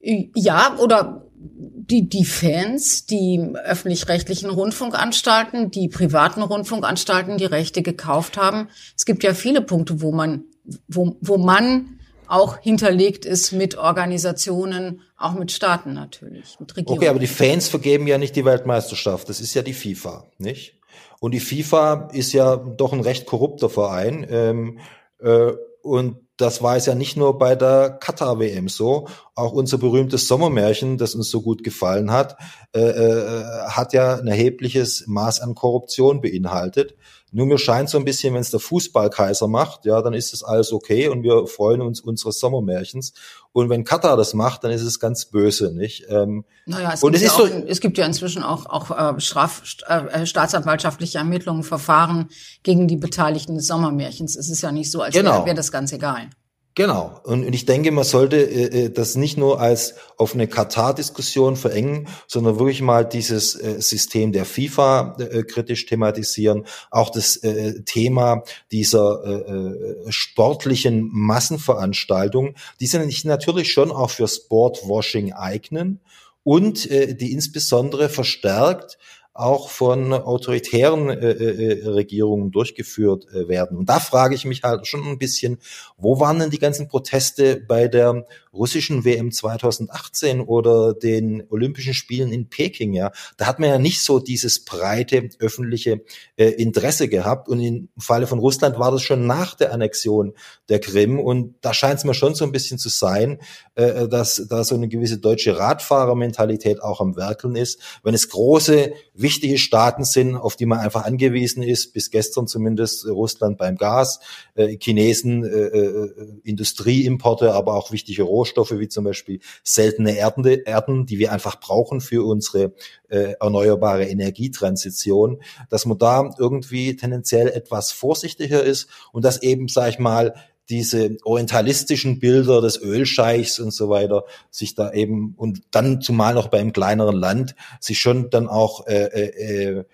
Ja, 0.00 0.76
oder 0.78 1.26
die, 1.34 2.08
die 2.08 2.24
Fans, 2.24 3.06
die 3.06 3.40
öffentlich-rechtlichen 3.64 4.48
Rundfunkanstalten, 4.48 5.72
die 5.72 5.88
privaten 5.88 6.42
Rundfunkanstalten, 6.42 7.38
die 7.38 7.44
Rechte 7.44 7.82
gekauft 7.82 8.36
haben. 8.36 8.68
Es 8.96 9.04
gibt 9.04 9.24
ja 9.24 9.34
viele 9.34 9.62
Punkte, 9.62 10.00
wo 10.00 10.12
man, 10.12 10.44
wo, 10.86 11.16
wo 11.20 11.38
man 11.38 11.98
auch 12.28 12.58
hinterlegt 12.58 13.24
ist 13.24 13.50
mit 13.50 13.76
Organisationen, 13.76 15.00
auch 15.16 15.34
mit 15.34 15.50
Staaten 15.50 15.94
natürlich, 15.94 16.60
mit 16.60 16.76
Regierungen. 16.76 16.98
Okay, 17.00 17.08
aber 17.08 17.18
die 17.18 17.26
Fans 17.26 17.66
vergeben 17.68 18.06
ja 18.06 18.16
nicht 18.16 18.36
die 18.36 18.44
Weltmeisterschaft. 18.44 19.28
Das 19.28 19.40
ist 19.40 19.54
ja 19.54 19.62
die 19.62 19.74
FIFA, 19.74 20.30
nicht? 20.38 20.78
Und 21.18 21.32
die 21.32 21.40
FIFA 21.40 22.10
ist 22.12 22.32
ja 22.32 22.54
doch 22.54 22.92
ein 22.92 23.00
recht 23.00 23.26
korrupter 23.26 23.68
Verein. 23.68 24.24
Ähm, 24.30 24.78
äh, 25.18 25.52
und 25.82 26.16
das 26.42 26.62
war 26.62 26.76
es 26.76 26.86
ja 26.86 26.94
nicht 26.94 27.16
nur 27.16 27.38
bei 27.38 27.54
der 27.54 27.90
Katar-WM 27.90 28.68
so. 28.68 29.08
Auch 29.34 29.52
unser 29.52 29.78
berühmtes 29.78 30.28
Sommermärchen, 30.28 30.98
das 30.98 31.14
uns 31.14 31.30
so 31.30 31.40
gut 31.40 31.64
gefallen 31.64 32.10
hat, 32.10 32.36
äh, 32.74 32.80
äh, 32.80 33.44
hat 33.68 33.92
ja 33.92 34.16
ein 34.16 34.26
erhebliches 34.26 35.04
Maß 35.06 35.40
an 35.40 35.54
Korruption 35.54 36.20
beinhaltet. 36.20 36.94
Nur 37.34 37.46
mir 37.46 37.56
scheint 37.56 37.88
so 37.88 37.96
ein 37.96 38.04
bisschen, 38.04 38.34
wenn 38.34 38.42
es 38.42 38.50
der 38.50 38.60
Fußballkaiser 38.60 39.48
macht, 39.48 39.86
ja, 39.86 40.02
dann 40.02 40.12
ist 40.12 40.34
das 40.34 40.42
alles 40.42 40.70
okay 40.70 41.08
und 41.08 41.22
wir 41.22 41.46
freuen 41.46 41.80
uns 41.80 42.02
unseres 42.02 42.38
Sommermärchens. 42.38 43.14
Und 43.52 43.70
wenn 43.70 43.84
Katar 43.84 44.18
das 44.18 44.34
macht, 44.34 44.64
dann 44.64 44.70
ist 44.70 44.82
es 44.82 45.00
ganz 45.00 45.24
böse, 45.24 45.72
nicht? 45.74 46.04
Ähm, 46.10 46.44
naja, 46.66 46.92
es, 46.92 47.02
und 47.02 47.12
gibt, 47.12 47.24
es, 47.24 47.30
ja 47.30 47.42
auch, 47.42 47.48
so, 47.48 47.64
es 47.66 47.80
gibt 47.80 47.96
ja 47.96 48.04
inzwischen 48.04 48.42
auch, 48.42 48.66
auch 48.66 49.16
äh, 49.16 49.18
Straf, 49.18 49.62
äh, 49.88 50.26
staatsanwaltschaftliche 50.26 51.18
Ermittlungen, 51.18 51.62
Verfahren 51.62 52.28
gegen 52.62 52.86
die 52.86 52.96
Beteiligten 52.96 53.54
des 53.54 53.66
Sommermärchens. 53.66 54.36
Es 54.36 54.50
ist 54.50 54.60
ja 54.60 54.70
nicht 54.70 54.90
so, 54.90 55.00
als 55.00 55.14
genau. 55.14 55.32
wäre 55.32 55.46
wär 55.46 55.54
das 55.54 55.72
ganz 55.72 55.92
egal. 55.92 56.28
Genau. 56.74 57.20
Und, 57.24 57.44
und 57.44 57.52
ich 57.52 57.66
denke, 57.66 57.90
man 57.90 58.04
sollte 58.04 58.38
äh, 58.38 58.84
äh, 58.84 58.90
das 58.90 59.14
nicht 59.14 59.36
nur 59.36 59.60
als 59.60 59.94
auf 60.16 60.32
eine 60.32 60.48
Katar-Diskussion 60.48 61.56
verengen, 61.56 62.08
sondern 62.26 62.58
wirklich 62.58 62.80
mal 62.80 63.04
dieses 63.04 63.54
äh, 63.54 63.82
System 63.82 64.32
der 64.32 64.46
FIFA 64.46 65.16
äh, 65.18 65.42
kritisch 65.42 65.84
thematisieren. 65.84 66.64
Auch 66.90 67.10
das 67.10 67.36
äh, 67.36 67.82
Thema 67.82 68.44
dieser 68.70 69.22
äh, 69.22 70.08
äh, 70.08 70.12
sportlichen 70.12 71.10
Massenveranstaltungen, 71.12 72.54
die 72.80 72.86
sich 72.86 73.24
natürlich 73.24 73.70
schon 73.70 73.90
auch 73.90 74.10
für 74.10 74.26
Sportwashing 74.26 75.34
eignen 75.34 76.00
und 76.42 76.90
äh, 76.90 77.14
die 77.14 77.32
insbesondere 77.32 78.08
verstärkt 78.08 78.96
auch 79.34 79.70
von 79.70 80.12
autoritären 80.12 81.08
äh, 81.08 81.30
äh, 81.30 81.88
Regierungen 81.88 82.50
durchgeführt 82.50 83.26
äh, 83.32 83.48
werden. 83.48 83.78
Und 83.78 83.88
da 83.88 83.98
frage 83.98 84.34
ich 84.34 84.44
mich 84.44 84.62
halt 84.62 84.86
schon 84.86 85.04
ein 85.04 85.18
bisschen, 85.18 85.58
wo 85.96 86.20
waren 86.20 86.38
denn 86.38 86.50
die 86.50 86.58
ganzen 86.58 86.88
Proteste 86.88 87.56
bei 87.56 87.88
der 87.88 88.26
russischen 88.52 89.04
WM 89.04 89.32
2018 89.32 90.40
oder 90.40 90.94
den 90.94 91.44
Olympischen 91.48 91.94
Spielen 91.94 92.32
in 92.32 92.48
Peking, 92.48 92.92
ja, 92.92 93.12
da 93.36 93.46
hat 93.46 93.58
man 93.58 93.68
ja 93.68 93.78
nicht 93.78 94.02
so 94.02 94.18
dieses 94.18 94.64
breite 94.64 95.28
öffentliche 95.38 96.02
äh, 96.36 96.48
Interesse 96.48 97.08
gehabt. 97.08 97.48
Und 97.48 97.60
im 97.60 97.88
Falle 97.98 98.26
von 98.26 98.38
Russland 98.38 98.78
war 98.78 98.90
das 98.90 99.02
schon 99.02 99.26
nach 99.26 99.54
der 99.54 99.72
Annexion 99.72 100.34
der 100.68 100.80
Krim. 100.80 101.18
Und 101.18 101.54
da 101.60 101.74
scheint 101.74 101.98
es 101.98 102.04
mir 102.04 102.14
schon 102.14 102.34
so 102.34 102.44
ein 102.44 102.52
bisschen 102.52 102.78
zu 102.78 102.88
sein, 102.88 103.38
äh, 103.74 104.08
dass 104.08 104.46
da 104.48 104.64
so 104.64 104.74
eine 104.74 104.88
gewisse 104.88 105.18
deutsche 105.18 105.58
Radfahrermentalität 105.58 106.82
auch 106.82 107.00
am 107.00 107.16
Werkeln 107.16 107.56
ist. 107.56 107.80
Wenn 108.02 108.14
es 108.14 108.28
große, 108.28 108.92
wichtige 109.14 109.58
Staaten 109.58 110.04
sind, 110.04 110.36
auf 110.36 110.56
die 110.56 110.66
man 110.66 110.80
einfach 110.80 111.04
angewiesen 111.04 111.62
ist, 111.62 111.92
bis 111.92 112.10
gestern 112.10 112.46
zumindest 112.46 113.06
Russland 113.06 113.58
beim 113.58 113.76
Gas, 113.76 114.20
äh, 114.54 114.76
Chinesen, 114.78 115.44
äh, 115.44 115.48
äh, 115.48 116.40
Industrieimporte, 116.44 117.52
aber 117.54 117.74
auch 117.74 117.92
wichtige 117.92 118.22
Rohstoffe, 118.22 118.41
Rohstoffe 118.42 118.72
wie 118.78 118.88
zum 118.88 119.04
Beispiel 119.04 119.40
seltene 119.62 120.16
Erden, 120.16 120.44
Erden 120.44 121.06
die 121.06 121.18
wir 121.18 121.32
einfach 121.32 121.60
brauchen 121.60 122.00
für 122.00 122.26
unsere 122.26 122.72
äh, 123.08 123.34
erneuerbare 123.40 124.06
Energietransition, 124.06 125.40
dass 125.70 125.86
man 125.86 125.98
da 125.98 126.28
irgendwie 126.38 126.96
tendenziell 126.96 127.48
etwas 127.48 127.92
vorsichtiger 127.92 128.62
ist 128.62 128.88
und 129.12 129.24
dass 129.24 129.42
eben, 129.42 129.68
sag 129.68 129.90
ich 129.90 129.98
mal, 129.98 130.34
diese 130.68 131.16
orientalistischen 131.24 132.18
Bilder 132.18 132.60
des 132.60 132.80
Ölscheichs 132.80 133.58
und 133.58 133.72
so 133.72 133.88
weiter 133.88 134.24
sich 134.50 134.74
da 134.74 134.92
eben 134.92 135.34
und 135.36 135.62
dann 135.70 136.00
zumal 136.00 136.34
noch 136.34 136.48
beim 136.48 136.72
kleineren 136.72 137.16
Land 137.16 137.54
sich 137.80 138.00
schon 138.00 138.30
dann 138.30 138.48
auch 138.48 138.86
äh, 138.86 139.04
äh, 139.04 139.78
äh 139.78 139.84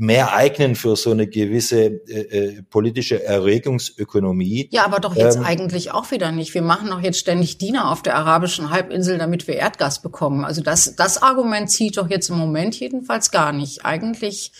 mehr 0.00 0.32
eignen 0.32 0.76
für 0.76 0.96
so 0.96 1.10
eine 1.10 1.26
gewisse 1.26 1.84
äh, 1.84 2.20
äh, 2.20 2.62
politische 2.62 3.22
Erregungsökonomie. 3.22 4.68
Ja, 4.72 4.86
aber 4.86 4.98
doch 4.98 5.14
jetzt 5.14 5.36
ähm, 5.36 5.44
eigentlich 5.44 5.92
auch 5.92 6.10
wieder 6.10 6.32
nicht. 6.32 6.54
Wir 6.54 6.62
machen 6.62 6.88
doch 6.88 7.02
jetzt 7.02 7.18
ständig 7.18 7.58
Diener 7.58 7.92
auf 7.92 8.00
der 8.00 8.16
arabischen 8.16 8.70
Halbinsel, 8.70 9.18
damit 9.18 9.46
wir 9.46 9.56
Erdgas 9.56 10.00
bekommen. 10.00 10.46
Also 10.46 10.62
das, 10.62 10.96
das 10.96 11.22
Argument 11.22 11.70
zieht 11.70 11.98
doch 11.98 12.08
jetzt 12.08 12.30
im 12.30 12.38
Moment 12.38 12.80
jedenfalls 12.80 13.30
gar 13.30 13.52
nicht. 13.52 13.84
Eigentlich 13.84 14.52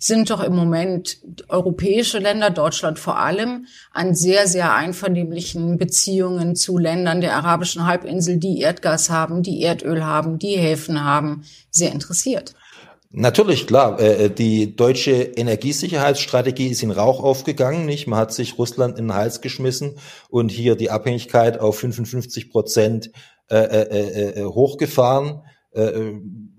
sind 0.00 0.30
doch 0.30 0.42
im 0.42 0.56
Moment 0.56 1.18
europäische 1.48 2.18
Länder, 2.18 2.50
Deutschland 2.50 2.98
vor 2.98 3.18
allem, 3.18 3.66
an 3.92 4.16
sehr, 4.16 4.48
sehr 4.48 4.74
einvernehmlichen 4.74 5.78
Beziehungen 5.78 6.56
zu 6.56 6.76
Ländern 6.76 7.20
der 7.20 7.36
arabischen 7.36 7.86
Halbinsel, 7.86 8.38
die 8.38 8.60
Erdgas 8.60 9.10
haben, 9.10 9.44
die 9.44 9.62
Erdöl 9.62 10.04
haben, 10.04 10.40
die 10.40 10.56
Häfen 10.56 11.04
haben, 11.04 11.44
sehr 11.70 11.92
interessiert. 11.92 12.54
Natürlich, 13.10 13.66
klar. 13.66 13.98
Äh, 14.00 14.26
äh, 14.26 14.30
die 14.30 14.76
deutsche 14.76 15.12
Energiesicherheitsstrategie 15.12 16.68
ist 16.68 16.82
in 16.82 16.90
Rauch 16.90 17.22
aufgegangen, 17.22 17.86
nicht? 17.86 18.06
Man 18.06 18.18
hat 18.18 18.32
sich 18.32 18.58
Russland 18.58 18.98
in 18.98 19.06
den 19.06 19.14
Hals 19.14 19.40
geschmissen 19.40 19.96
und 20.28 20.50
hier 20.50 20.76
die 20.76 20.90
Abhängigkeit 20.90 21.58
auf 21.58 21.78
55 21.78 22.50
Prozent 22.50 23.10
äh, 23.50 23.56
äh, 23.56 24.40
äh, 24.40 24.44
hochgefahren. 24.44 25.42
Äh, 25.72 26.12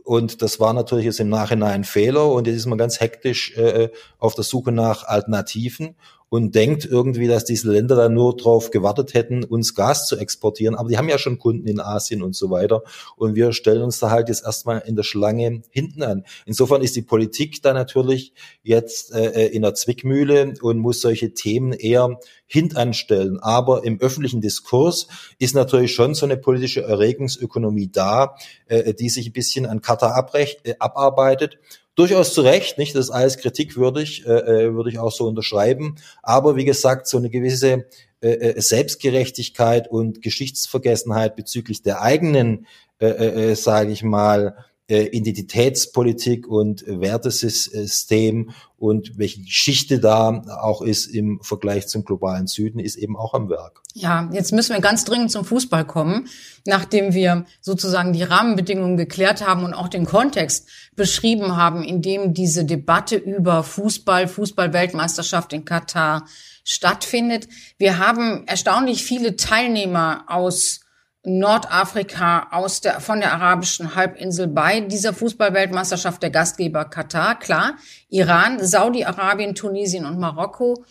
Und 0.04 0.42
das 0.42 0.60
war 0.60 0.74
natürlich 0.74 1.06
jetzt 1.06 1.20
im 1.20 1.30
Nachhinein 1.30 1.72
ein 1.72 1.84
Fehler 1.84 2.32
und 2.32 2.48
jetzt 2.48 2.58
ist 2.58 2.66
man 2.66 2.80
ganz 2.80 3.00
hektisch 3.00 3.56
äh, 3.56 3.90
auf 4.18 4.34
der 4.34 4.44
Suche 4.44 4.72
nach 4.72 5.04
Alternativen 5.04 5.96
und 6.30 6.54
denkt 6.56 6.86
irgendwie, 6.86 7.28
dass 7.28 7.44
diese 7.44 7.72
Länder 7.72 7.96
dann 7.96 8.14
nur 8.14 8.38
darauf 8.38 8.72
gewartet 8.72 9.14
hätten, 9.14 9.44
uns 9.44 9.74
Gas 9.76 10.08
zu 10.08 10.18
exportieren. 10.18 10.76
Aber 10.76 10.90
die 10.90 10.98
haben 10.98 11.10
ja 11.10 11.18
schon 11.18 11.40
Kunden 11.40 11.68
in 11.68 11.80
Asien 11.80 12.22
und 12.22 12.36
so 12.36 12.50
weiter. 12.52 12.84
Und 13.18 13.36
wir 13.36 13.52
stellen 13.52 13.82
uns 13.82 14.00
da 14.00 14.12
halt 14.12 14.30
jetzt 14.30 14.46
erstmal 14.46 14.80
in 14.86 14.96
der 14.96 15.04
Schlange 15.04 15.62
hinten 15.70 16.04
an. 16.04 16.24
Insofern 16.46 16.82
ist 16.82 16.96
die 16.96 17.02
Politik 17.02 17.62
da 17.64 17.74
natürlich 17.74 18.34
jetzt 18.62 19.12
äh, 19.14 19.48
in 19.48 19.64
der 19.64 19.74
Zwickmühle 19.74 20.54
und 20.62 20.78
muss 20.78 21.02
solche 21.02 21.34
Themen 21.34 21.74
eher 21.74 22.20
hintanstellen. 22.46 23.40
Aber 23.40 23.84
im 23.84 24.00
öffentlichen 24.00 24.42
Diskurs 24.42 25.08
ist 25.40 25.56
natürlich 25.56 25.94
schon 25.94 26.14
so 26.14 26.26
eine 26.26 26.38
politische 26.38 26.84
Erregungsökonomie 26.84 27.90
da, 27.92 28.36
äh, 28.68 28.94
die 28.94 29.10
sich 29.10 29.28
ein 29.28 29.34
bisschen 29.34 29.66
an 29.66 29.82
Katar 29.82 30.30
äh, 30.34 30.76
abarbeitet 30.80 31.58
durchaus 32.00 32.34
zu 32.34 32.42
Recht, 32.42 32.78
nicht? 32.78 32.96
Das 32.96 33.06
ist 33.06 33.12
alles 33.12 33.38
kritikwürdig, 33.38 34.26
äh, 34.26 34.30
äh, 34.30 34.74
würde 34.74 34.90
ich 34.90 35.00
auch 35.00 35.12
so 35.12 35.28
unterschreiben. 35.28 35.96
Aber 36.24 36.56
wie 36.56 36.64
gesagt, 36.64 37.08
so 37.08 37.18
eine 37.18 37.30
gewisse 37.30 37.86
äh, 38.22 38.30
äh 38.30 38.62
Selbstgerechtigkeit 38.62 39.92
und 39.92 40.22
Geschichtsvergessenheit 40.22 41.36
bezüglich 41.36 41.82
der 41.82 42.02
eigenen, 42.02 42.68
äh, 43.00 43.08
äh, 43.08 43.52
äh 43.52 43.56
sage 43.56 43.92
ich 43.92 44.02
mal, 44.02 44.66
äh, 44.90 45.06
Identitätspolitik 45.06 46.48
und 46.48 46.84
Wertesystem 46.88 48.52
und 48.78 49.18
welche 49.18 49.42
Geschichte 49.42 50.00
da 50.00 50.42
auch 50.62 50.82
ist 50.82 51.08
im 51.08 51.40
Vergleich 51.44 51.88
zum 51.88 52.04
globalen 52.04 52.48
Süden, 52.48 52.80
ist 52.80 52.96
eben 52.96 53.16
auch 53.16 53.34
am 53.34 53.50
Werk. 53.50 53.82
Ja, 53.94 54.30
jetzt 54.32 54.52
müssen 54.52 54.74
wir 54.74 54.82
ganz 54.82 55.06
dringend 55.06 55.32
zum 55.32 55.46
Fußball 55.46 55.86
kommen, 55.86 56.28
nachdem 56.66 57.14
wir 57.14 57.46
sozusagen 57.62 58.14
die 58.14 58.24
Rahmenbedingungen 58.24 58.98
geklärt 58.98 59.46
haben 59.46 59.64
und 59.64 59.74
auch 59.74 59.90
den 59.90 60.06
Kontext 60.06 60.68
beschrieben 60.96 61.56
haben, 61.56 61.84
in 61.84 62.02
dem 62.02 62.34
diese 62.34 62.66
Debatte 62.66 63.16
über 63.18 63.64
Fußball, 63.64 64.28
Fußball-Weltmeisterschaft 64.28 65.54
in 65.54 65.66
Katar 65.66 66.26
stattfindet. 66.64 67.48
Wir 67.78 68.00
haben 68.00 68.48
erstaunlich 68.48 69.04
viele 69.04 69.36
Teilnehmer 69.36 70.24
aus 70.28 70.79
Nordafrika 71.24 72.48
aus 72.52 72.82
der, 72.82 73.02
von 73.02 73.20
der 73.20 73.34
arabischen 73.34 73.96
Halbinsel 73.96 74.48
bei 74.48 74.80
dieser 74.80 75.14
Fußballweltmeisterschaft 75.14 76.24
der 76.24 76.30
Gastgeber 76.30 76.86
Katar, 76.86 77.38
klar, 77.38 77.76
Iran, 78.10 78.64
Saudi-Arabien, 78.64 79.54
Tunesien 79.54 80.06
und 80.06 80.18
Marokko. 80.18 80.86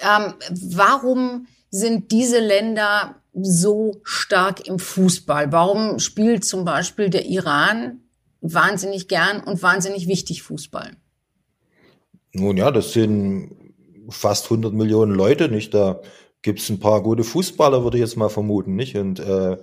Ähm, 0.00 0.34
warum 0.50 1.46
sind 1.70 2.12
diese 2.12 2.38
Länder 2.38 3.16
so 3.32 4.00
stark 4.04 4.66
im 4.68 4.78
Fußball? 4.78 5.50
Warum 5.50 5.98
spielt 5.98 6.44
zum 6.44 6.64
Beispiel 6.64 7.10
der 7.10 7.26
Iran 7.26 8.02
wahnsinnig 8.40 9.08
gern 9.08 9.40
und 9.40 9.62
wahnsinnig 9.62 10.06
wichtig 10.06 10.42
Fußball? 10.42 10.92
Nun 12.34 12.56
ja, 12.56 12.70
das 12.70 12.92
sind 12.92 13.56
fast 14.08 14.44
100 14.44 14.72
Millionen 14.72 15.14
Leute, 15.14 15.48
nicht? 15.48 15.74
Da 15.74 16.00
gibt 16.42 16.60
es 16.60 16.68
ein 16.68 16.80
paar 16.80 17.02
gute 17.02 17.24
Fußballer, 17.24 17.84
würde 17.84 17.96
ich 17.96 18.02
jetzt 18.02 18.16
mal 18.16 18.28
vermuten, 18.28 18.74
nicht? 18.74 18.96
Und 18.96 19.20
äh, 19.20 19.58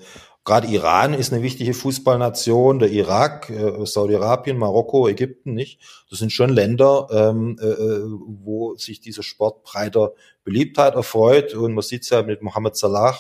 gerade 0.46 0.68
Iran 0.68 1.14
ist 1.14 1.32
eine 1.32 1.44
wichtige 1.44 1.74
Fußballnation, 1.74 2.80
der 2.80 2.90
Irak, 2.90 3.50
äh, 3.50 3.86
Saudi-Arabien, 3.86 4.58
Marokko, 4.58 5.08
Ägypten, 5.08 5.54
nicht? 5.54 5.80
Das 6.10 6.20
sind 6.20 6.32
schon 6.32 6.50
Länder, 6.50 7.08
ähm, 7.12 7.58
äh, 7.62 7.66
äh 7.66 8.04
wo 8.06 8.76
sich 8.76 9.02
dieser 9.02 9.24
Sport 9.24 9.64
breiter 9.64 10.14
Beliebtheit 10.44 10.96
erfreut. 10.96 11.54
Und 11.54 11.74
man 11.74 11.84
sieht 11.84 12.04
es 12.04 12.10
ja 12.10 12.24
mit 12.24 12.42
Mohammed 12.42 12.78
Salah, 12.78 13.16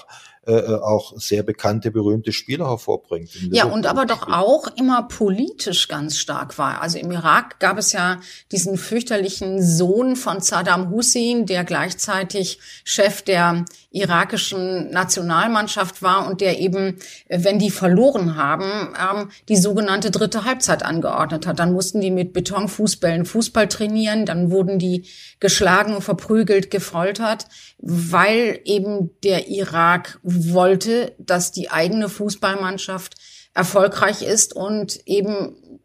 äh, 0.50 0.52
äh, 0.52 0.82
auch 0.82 1.14
sehr 1.16 1.44
bekannte, 1.44 1.92
berühmte 1.92 2.34
Spieler 2.34 2.68
hervorbringt. 2.68 3.30
Ja, 3.52 3.66
und 3.66 3.86
aber 3.86 4.08
doch 4.08 4.28
auch 4.28 4.68
immer 4.78 5.04
politisch 5.04 5.88
ganz 5.88 6.18
stark 6.18 6.58
war. 6.58 6.82
Also 6.82 6.98
im 6.98 7.12
Irak 7.12 7.60
gab 7.60 7.78
es 7.78 7.92
ja 7.92 8.20
diesen 8.52 8.78
fürchterlichen 8.78 9.62
Sohn 9.62 10.16
von 10.16 10.42
Saddam 10.42 10.90
Hussein, 10.90 11.46
der 11.46 11.64
gleichzeitig 11.66 12.60
Chef 12.84 13.22
der 13.22 13.66
irakischen 13.92 14.90
Nationalmannschaft 14.92 16.02
war 16.02 16.28
und 16.28 16.42
der 16.42 16.60
eben, 16.60 16.98
wenn 17.28 17.60
die 17.60 17.72
verloren 17.72 18.36
haben, 18.36 18.94
ähm, 19.00 19.30
die 19.50 19.58
sogenannte 19.58 20.10
dritte 20.10 20.46
Halbzeit 20.46 20.84
angeordnet 20.84 21.46
hat. 21.46 21.60
Dann 21.60 21.74
mussten 21.74 22.02
die 22.02 22.12
mit 22.12 22.34
Betonfußbällen 22.34 23.26
Fußball 23.26 23.68
trainieren, 23.68 24.26
dann 24.26 24.50
wurden 24.50 24.80
die 24.80 25.06
geschlagen, 25.40 26.02
verprügelt, 26.02 26.70
gefoltert, 26.72 27.46
weil 27.80 28.60
eben 28.66 29.12
der 29.24 29.48
Irak 29.48 30.20
wollte, 30.54 31.16
dass 31.20 31.52
die 31.52 31.70
eigene 31.70 32.10
Fußballmannschaft 32.10 33.16
erfolgreich 33.54 34.22
ist 34.22 34.56
und 34.56 35.00
eben 35.06 35.80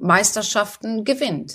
Meisterschaften 0.00 1.04
gewinnt. 1.04 1.54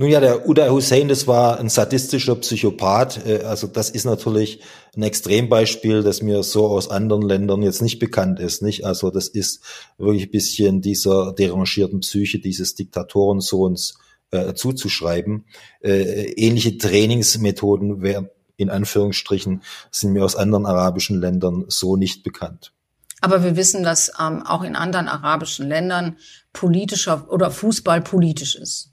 Nun 0.00 0.10
ja, 0.10 0.20
der 0.20 0.48
Uday 0.48 0.68
Hussein, 0.68 1.08
das 1.08 1.26
war 1.26 1.58
ein 1.58 1.68
sadistischer 1.68 2.36
Psychopath. 2.36 3.26
Äh, 3.26 3.42
also 3.42 3.66
das 3.66 3.90
ist 3.90 4.04
natürlich 4.04 4.60
ein 4.96 5.02
Extrembeispiel, 5.02 6.04
das 6.04 6.22
mir 6.22 6.44
so 6.44 6.68
aus 6.68 6.88
anderen 6.88 7.22
Ländern 7.22 7.62
jetzt 7.62 7.82
nicht 7.82 7.98
bekannt 7.98 8.38
ist. 8.38 8.62
Nicht? 8.62 8.84
Also 8.84 9.10
das 9.10 9.26
ist 9.26 9.60
wirklich 9.98 10.26
ein 10.26 10.30
bisschen 10.30 10.80
dieser 10.82 11.32
derangierten 11.32 12.00
Psyche 12.00 12.38
dieses 12.38 12.76
Diktatorensohns 12.76 13.98
äh, 14.30 14.54
zuzuschreiben. 14.54 15.46
Äh, 15.80 16.30
ähnliche 16.34 16.78
Trainingsmethoden 16.78 18.00
wären 18.00 18.30
in 18.58 18.68
Anführungsstrichen 18.68 19.62
sind 19.90 20.12
mir 20.12 20.24
aus 20.24 20.36
anderen 20.36 20.66
arabischen 20.66 21.18
Ländern 21.18 21.64
so 21.68 21.96
nicht 21.96 22.22
bekannt. 22.22 22.72
Aber 23.20 23.42
wir 23.42 23.56
wissen, 23.56 23.82
dass 23.82 24.12
ähm, 24.20 24.42
auch 24.42 24.62
in 24.62 24.76
anderen 24.76 25.08
arabischen 25.08 25.66
Ländern 25.66 26.18
politischer 26.52 27.30
oder 27.30 27.50
Fußball 27.50 28.00
politisch 28.02 28.54
ist. 28.56 28.92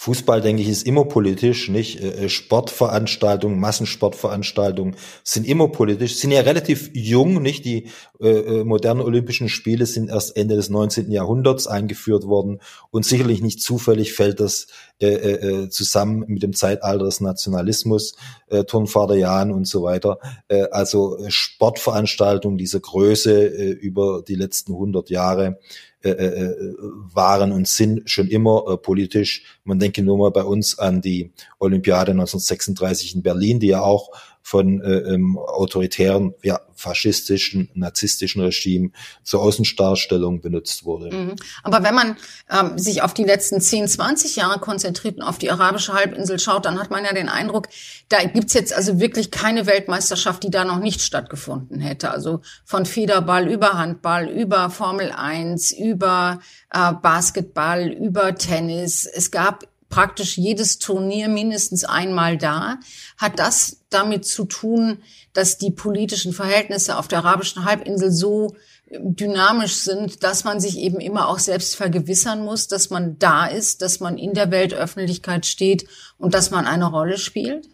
Fußball, 0.00 0.40
denke 0.40 0.62
ich, 0.62 0.68
ist 0.70 0.86
immer 0.86 1.04
politisch, 1.04 1.68
nicht? 1.68 2.00
Äh, 2.00 2.24
äh, 2.24 2.28
Sportveranstaltungen, 2.30 3.60
Massensportveranstaltungen 3.60 4.96
sind 5.24 5.46
immer 5.46 5.68
politisch, 5.68 6.16
sind 6.16 6.30
ja 6.30 6.40
relativ 6.40 6.88
jung, 6.94 7.42
nicht? 7.42 7.66
Die 7.66 7.88
äh, 8.18 8.30
äh 8.30 8.64
modernen 8.64 9.02
Olympischen 9.02 9.50
Spiele 9.50 9.84
sind 9.84 10.08
erst 10.08 10.38
Ende 10.38 10.56
des 10.56 10.70
19. 10.70 11.12
Jahrhunderts 11.12 11.66
eingeführt 11.66 12.24
worden 12.24 12.60
und 12.90 13.04
sicherlich 13.04 13.42
nicht 13.42 13.60
zufällig 13.60 14.14
fällt 14.14 14.40
das 14.40 14.68
äh, 15.02 15.08
äh, 15.08 15.68
zusammen 15.68 16.24
mit 16.28 16.42
dem 16.42 16.54
Zeitalter 16.54 17.04
des 17.04 17.20
Nationalismus, 17.20 18.14
äh, 18.48 18.64
Turnvaterjahren 18.64 19.52
und 19.52 19.66
so 19.66 19.82
weiter. 19.82 20.18
Äh, 20.48 20.62
also 20.70 21.18
Sportveranstaltungen 21.28 22.56
dieser 22.56 22.80
Größe 22.80 23.48
äh, 23.48 23.70
über 23.72 24.22
die 24.26 24.34
letzten 24.34 24.72
100 24.72 25.10
Jahre 25.10 25.58
äh, 26.02 26.10
äh, 26.10 26.44
äh, 26.44 26.74
waren 27.12 27.52
und 27.52 27.68
sind 27.68 28.08
schon 28.08 28.28
immer 28.28 28.64
äh, 28.66 28.76
politisch. 28.78 29.44
Man 29.64 29.78
denke 29.78 30.02
nur 30.02 30.16
mal 30.16 30.30
bei 30.30 30.44
uns 30.44 30.78
an 30.78 31.02
die 31.02 31.30
Olympiade 31.58 32.12
1936 32.12 33.16
in 33.16 33.22
Berlin, 33.22 33.60
die 33.60 33.66
ja 33.66 33.82
auch 33.82 34.10
von 34.42 34.80
äh, 34.82 35.12
ähm, 35.12 35.38
autoritären, 35.38 36.34
ja, 36.42 36.60
faschistischen, 36.74 37.68
narzisstischen 37.74 38.42
Regime 38.42 38.90
zur 39.22 39.42
Außendarstellung 39.42 40.40
benutzt 40.40 40.84
wurde. 40.84 41.14
Mhm. 41.14 41.36
Aber 41.62 41.82
wenn 41.82 41.94
man 41.94 42.16
ähm, 42.50 42.78
sich 42.78 43.02
auf 43.02 43.12
die 43.12 43.24
letzten 43.24 43.60
10, 43.60 43.86
20 43.86 44.36
Jahre 44.36 44.58
konzentriert 44.58 45.16
und 45.18 45.22
auf 45.22 45.38
die 45.38 45.50
arabische 45.50 45.92
Halbinsel 45.92 46.38
schaut, 46.38 46.64
dann 46.64 46.80
hat 46.80 46.90
man 46.90 47.04
ja 47.04 47.12
den 47.12 47.28
Eindruck, 47.28 47.68
da 48.08 48.24
gibt's 48.24 48.54
jetzt 48.54 48.72
also 48.72 48.98
wirklich 48.98 49.30
keine 49.30 49.66
Weltmeisterschaft, 49.66 50.42
die 50.42 50.50
da 50.50 50.64
noch 50.64 50.78
nicht 50.78 51.02
stattgefunden 51.02 51.80
hätte. 51.80 52.10
Also 52.10 52.40
von 52.64 52.86
Federball 52.86 53.46
über 53.46 53.74
Handball, 53.74 54.28
über 54.28 54.70
Formel 54.70 55.12
1, 55.12 55.72
über 55.72 56.40
äh, 56.72 56.92
Basketball, 56.94 57.88
über 57.88 58.34
Tennis. 58.34 59.04
Es 59.04 59.30
gab 59.30 59.64
praktisch 59.90 60.38
jedes 60.38 60.78
Turnier 60.78 61.28
mindestens 61.28 61.84
einmal 61.84 62.38
da. 62.38 62.78
Hat 63.18 63.38
das 63.38 63.82
damit 63.90 64.24
zu 64.24 64.46
tun, 64.46 65.02
dass 65.34 65.58
die 65.58 65.70
politischen 65.70 66.32
Verhältnisse 66.32 66.96
auf 66.96 67.08
der 67.08 67.18
arabischen 67.18 67.64
Halbinsel 67.64 68.10
so 68.10 68.54
dynamisch 68.90 69.74
sind, 69.74 70.22
dass 70.24 70.44
man 70.44 70.60
sich 70.60 70.78
eben 70.78 71.00
immer 71.00 71.28
auch 71.28 71.38
selbst 71.38 71.76
vergewissern 71.76 72.44
muss, 72.44 72.66
dass 72.66 72.90
man 72.90 73.18
da 73.18 73.46
ist, 73.46 73.82
dass 73.82 74.00
man 74.00 74.18
in 74.18 74.34
der 74.34 74.50
Weltöffentlichkeit 74.50 75.46
steht 75.46 75.86
und 76.18 76.34
dass 76.34 76.50
man 76.50 76.66
eine 76.66 76.86
Rolle 76.86 77.18
spielt? 77.18 77.68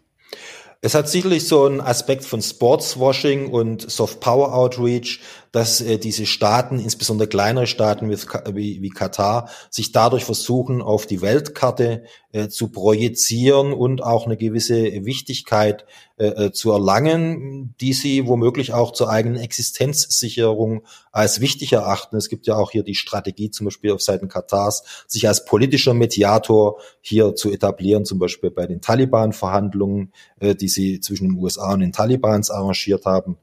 Es 0.82 0.94
hat 0.94 1.08
sicherlich 1.08 1.48
so 1.48 1.64
einen 1.64 1.80
Aspekt 1.80 2.24
von 2.24 2.42
Sportswashing 2.42 3.50
und 3.50 3.90
Soft 3.90 4.20
Power 4.20 4.54
Outreach, 4.54 5.20
dass 5.56 5.80
äh, 5.80 5.96
diese 5.96 6.26
Staaten, 6.26 6.78
insbesondere 6.78 7.28
kleinere 7.28 7.66
Staaten 7.66 8.10
wie, 8.10 8.82
wie, 8.82 8.90
Katar, 8.90 9.48
sich 9.70 9.90
dadurch 9.90 10.22
versuchen, 10.22 10.82
auf 10.82 11.06
die 11.06 11.22
Weltkarte 11.22 12.04
äh, 12.32 12.48
zu 12.48 12.68
projizieren 12.68 13.72
und 13.72 14.02
auch 14.02 14.26
eine 14.26 14.36
gewisse 14.36 14.84
Wichtigkeit 15.06 15.86
äh, 16.18 16.26
äh, 16.26 16.52
zu 16.52 16.72
erlangen, 16.72 17.74
die 17.80 17.94
sie 17.94 18.26
womöglich 18.26 18.74
auch 18.74 18.92
zur 18.92 19.08
eigenen 19.08 19.40
Existenzsicherung 19.40 20.82
als 21.10 21.40
wichtig 21.40 21.72
erachten. 21.72 22.18
Es 22.18 22.28
gibt 22.28 22.46
ja 22.46 22.56
auch 22.56 22.70
hier 22.70 22.82
die 22.82 22.94
Strategie, 22.94 23.50
zum 23.50 23.64
Beispiel 23.64 23.92
auf 23.92 24.02
Seiten 24.02 24.28
Katars, 24.28 25.06
sich 25.06 25.26
als 25.26 25.46
politischer 25.46 25.94
Mediator 25.94 26.82
hier 27.00 27.34
zu 27.34 27.50
etablieren, 27.50 28.04
zum 28.04 28.18
Beispiel 28.18 28.50
bei 28.50 28.66
den 28.66 28.82
Taliban-Verhandlungen, 28.82 30.12
äh, 30.38 30.54
die 30.54 30.68
sie 30.68 31.00
zwischen 31.00 31.30
den 31.30 31.38
USA 31.42 31.72
und 31.72 31.80
den 31.80 31.92
Talibans 31.92 32.50
arrangiert 32.50 33.06
haben. 33.06 33.38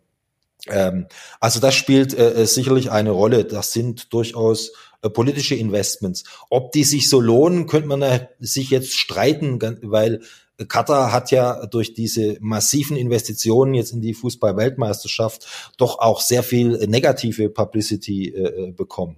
Ähm, 0.69 1.07
also 1.39 1.59
das 1.59 1.75
spielt 1.75 2.13
äh, 2.13 2.33
äh, 2.33 2.45
sicherlich 2.45 2.91
eine 2.91 3.11
Rolle. 3.11 3.45
Das 3.45 3.73
sind 3.73 4.13
durchaus 4.13 4.71
äh, 5.01 5.09
politische 5.09 5.55
Investments. 5.55 6.23
Ob 6.49 6.71
die 6.71 6.83
sich 6.83 7.09
so 7.09 7.19
lohnen, 7.19 7.67
könnte 7.67 7.87
man 7.87 8.01
äh, 8.01 8.27
sich 8.39 8.69
jetzt 8.69 8.95
streiten, 8.97 9.59
weil 9.81 10.21
Katar 10.67 11.11
hat 11.11 11.31
ja 11.31 11.65
durch 11.65 11.93
diese 11.95 12.37
massiven 12.39 12.95
Investitionen 12.95 13.73
jetzt 13.73 13.91
in 13.91 14.01
die 14.01 14.13
Fußball-Weltmeisterschaft 14.13 15.73
doch 15.77 15.97
auch 15.97 16.21
sehr 16.21 16.43
viel 16.43 16.77
negative 16.87 17.49
Publicity 17.49 18.71
bekommen. 18.77 19.17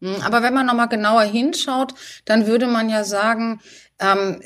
Hm, 0.00 0.22
aber 0.22 0.42
wenn 0.42 0.54
man 0.54 0.66
nochmal 0.66 0.88
genauer 0.88 1.22
hinschaut, 1.22 1.94
dann 2.24 2.46
würde 2.46 2.66
man 2.66 2.88
ja 2.88 3.04
sagen, 3.04 3.60
ähm, 4.00 4.40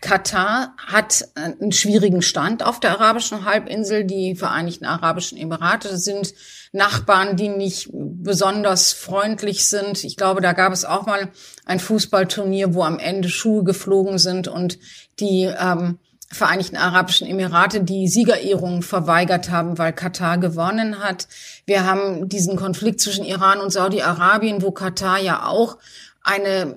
Katar 0.00 0.76
hat 0.78 1.28
einen 1.34 1.72
schwierigen 1.72 2.22
Stand 2.22 2.62
auf 2.62 2.78
der 2.78 2.92
arabischen 2.92 3.44
Halbinsel. 3.44 4.04
Die 4.04 4.36
Vereinigten 4.36 4.84
Arabischen 4.84 5.38
Emirate 5.38 5.96
sind 5.98 6.34
Nachbarn, 6.70 7.36
die 7.36 7.48
nicht 7.48 7.88
besonders 7.92 8.92
freundlich 8.92 9.66
sind. 9.66 10.04
Ich 10.04 10.16
glaube, 10.16 10.40
da 10.40 10.52
gab 10.52 10.72
es 10.72 10.84
auch 10.84 11.06
mal 11.06 11.32
ein 11.64 11.80
Fußballturnier, 11.80 12.74
wo 12.74 12.84
am 12.84 13.00
Ende 13.00 13.28
Schuhe 13.28 13.64
geflogen 13.64 14.18
sind 14.18 14.46
und 14.46 14.78
die 15.18 15.44
ähm, 15.44 15.98
Vereinigten 16.34 16.76
Arabischen 16.76 17.28
Emirate 17.28 17.82
die 17.82 18.08
Siegerehrung 18.08 18.82
verweigert 18.82 19.50
haben, 19.50 19.78
weil 19.78 19.92
Katar 19.92 20.38
gewonnen 20.38 20.98
hat. 20.98 21.28
Wir 21.64 21.86
haben 21.86 22.28
diesen 22.28 22.56
Konflikt 22.56 23.00
zwischen 23.00 23.24
Iran 23.24 23.60
und 23.60 23.72
Saudi-Arabien, 23.72 24.60
wo 24.60 24.72
Katar 24.72 25.20
ja 25.20 25.46
auch 25.46 25.78
eine 26.24 26.76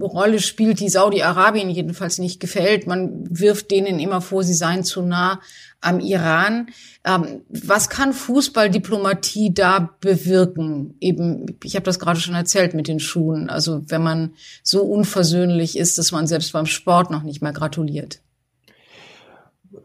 Rolle 0.00 0.40
spielt, 0.40 0.78
die 0.78 0.90
Saudi-Arabien 0.90 1.70
jedenfalls 1.70 2.18
nicht 2.18 2.38
gefällt. 2.38 2.86
Man 2.86 3.24
wirft 3.28 3.70
denen 3.70 3.98
immer 3.98 4.20
vor, 4.20 4.44
sie 4.44 4.54
seien 4.54 4.84
zu 4.84 5.02
nah 5.02 5.40
am 5.80 6.00
Iran. 6.00 6.68
Ähm, 7.04 7.42
was 7.48 7.88
kann 7.88 8.12
Fußballdiplomatie 8.12 9.54
da 9.54 9.96
bewirken? 10.00 10.96
Eben, 11.00 11.58
ich 11.64 11.74
habe 11.76 11.84
das 11.84 11.98
gerade 11.98 12.20
schon 12.20 12.34
erzählt 12.34 12.74
mit 12.74 12.88
den 12.88 13.00
Schuhen. 13.00 13.48
Also 13.48 13.82
wenn 13.88 14.02
man 14.02 14.34
so 14.62 14.82
unversöhnlich 14.82 15.78
ist, 15.78 15.96
dass 15.98 16.12
man 16.12 16.26
selbst 16.26 16.52
beim 16.52 16.66
Sport 16.66 17.10
noch 17.10 17.22
nicht 17.22 17.42
mehr 17.42 17.52
gratuliert. 17.52 18.20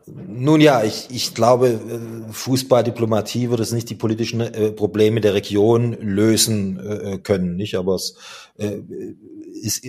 Nun 0.06 0.60
ja, 0.60 0.84
ich, 0.84 1.08
ich 1.10 1.34
glaube, 1.34 1.70
äh, 1.70 2.32
Fußballdiplomatie 2.32 3.50
wird 3.50 3.60
es 3.60 3.72
nicht 3.72 3.90
die 3.90 3.96
politischen 3.96 4.42
äh, 4.42 4.72
Probleme 4.72 5.22
der 5.22 5.34
Region 5.34 5.94
lösen 5.94 6.80
äh, 6.80 7.18
können, 7.20 7.56
nicht? 7.56 7.76
Aber 7.76 7.96
es, 7.96 8.16
äh, 8.58 8.82
es 9.64 9.82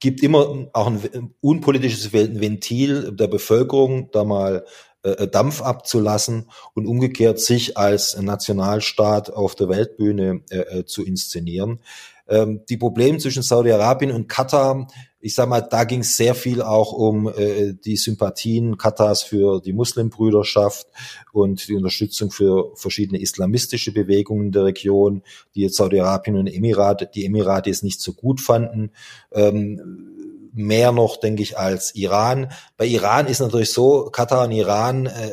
gibt 0.00 0.22
immer 0.22 0.68
auch 0.72 0.86
ein 0.86 1.34
unpolitisches 1.40 2.12
Ventil 2.12 3.12
der 3.12 3.28
Bevölkerung, 3.28 4.10
da 4.10 4.24
mal 4.24 4.64
äh, 5.02 5.28
Dampf 5.28 5.60
abzulassen 5.60 6.48
und 6.74 6.86
umgekehrt 6.86 7.38
sich 7.38 7.76
als 7.76 8.20
Nationalstaat 8.20 9.30
auf 9.30 9.54
der 9.54 9.68
Weltbühne 9.68 10.42
äh, 10.50 10.84
zu 10.84 11.04
inszenieren. 11.04 11.80
Ähm, 12.28 12.62
die 12.68 12.76
Probleme 12.76 13.18
zwischen 13.18 13.42
Saudi-Arabien 13.42 14.12
und 14.12 14.28
Katar 14.28 14.86
ich 15.24 15.36
sag 15.36 15.48
mal, 15.48 15.60
da 15.60 15.84
ging 15.84 16.00
es 16.00 16.16
sehr 16.16 16.34
viel 16.34 16.60
auch 16.60 16.92
um 16.92 17.28
äh, 17.28 17.74
die 17.74 17.96
Sympathien 17.96 18.76
Katars 18.76 19.22
für 19.22 19.60
die 19.60 19.72
Muslimbrüderschaft 19.72 20.88
und 21.32 21.68
die 21.68 21.76
Unterstützung 21.76 22.32
für 22.32 22.72
verschiedene 22.74 23.20
islamistische 23.20 23.92
Bewegungen 23.92 24.50
der 24.50 24.64
Region, 24.64 25.22
die 25.54 25.60
jetzt 25.60 25.76
Saudi-Arabien 25.76 26.36
und 26.36 26.48
Emirate, 26.48 27.06
die 27.06 27.24
Emirate 27.24 27.70
es 27.70 27.84
nicht 27.84 28.00
so 28.00 28.14
gut 28.14 28.40
fanden. 28.40 28.90
Ähm, 29.30 30.50
mehr 30.52 30.90
noch, 30.90 31.18
denke 31.18 31.42
ich, 31.42 31.56
als 31.56 31.94
Iran. 31.94 32.50
Bei 32.76 32.84
Iran 32.84 33.28
ist 33.28 33.38
natürlich 33.38 33.70
so, 33.70 34.10
Katar 34.10 34.46
und 34.46 34.52
Iran 34.52 35.06
äh, 35.06 35.30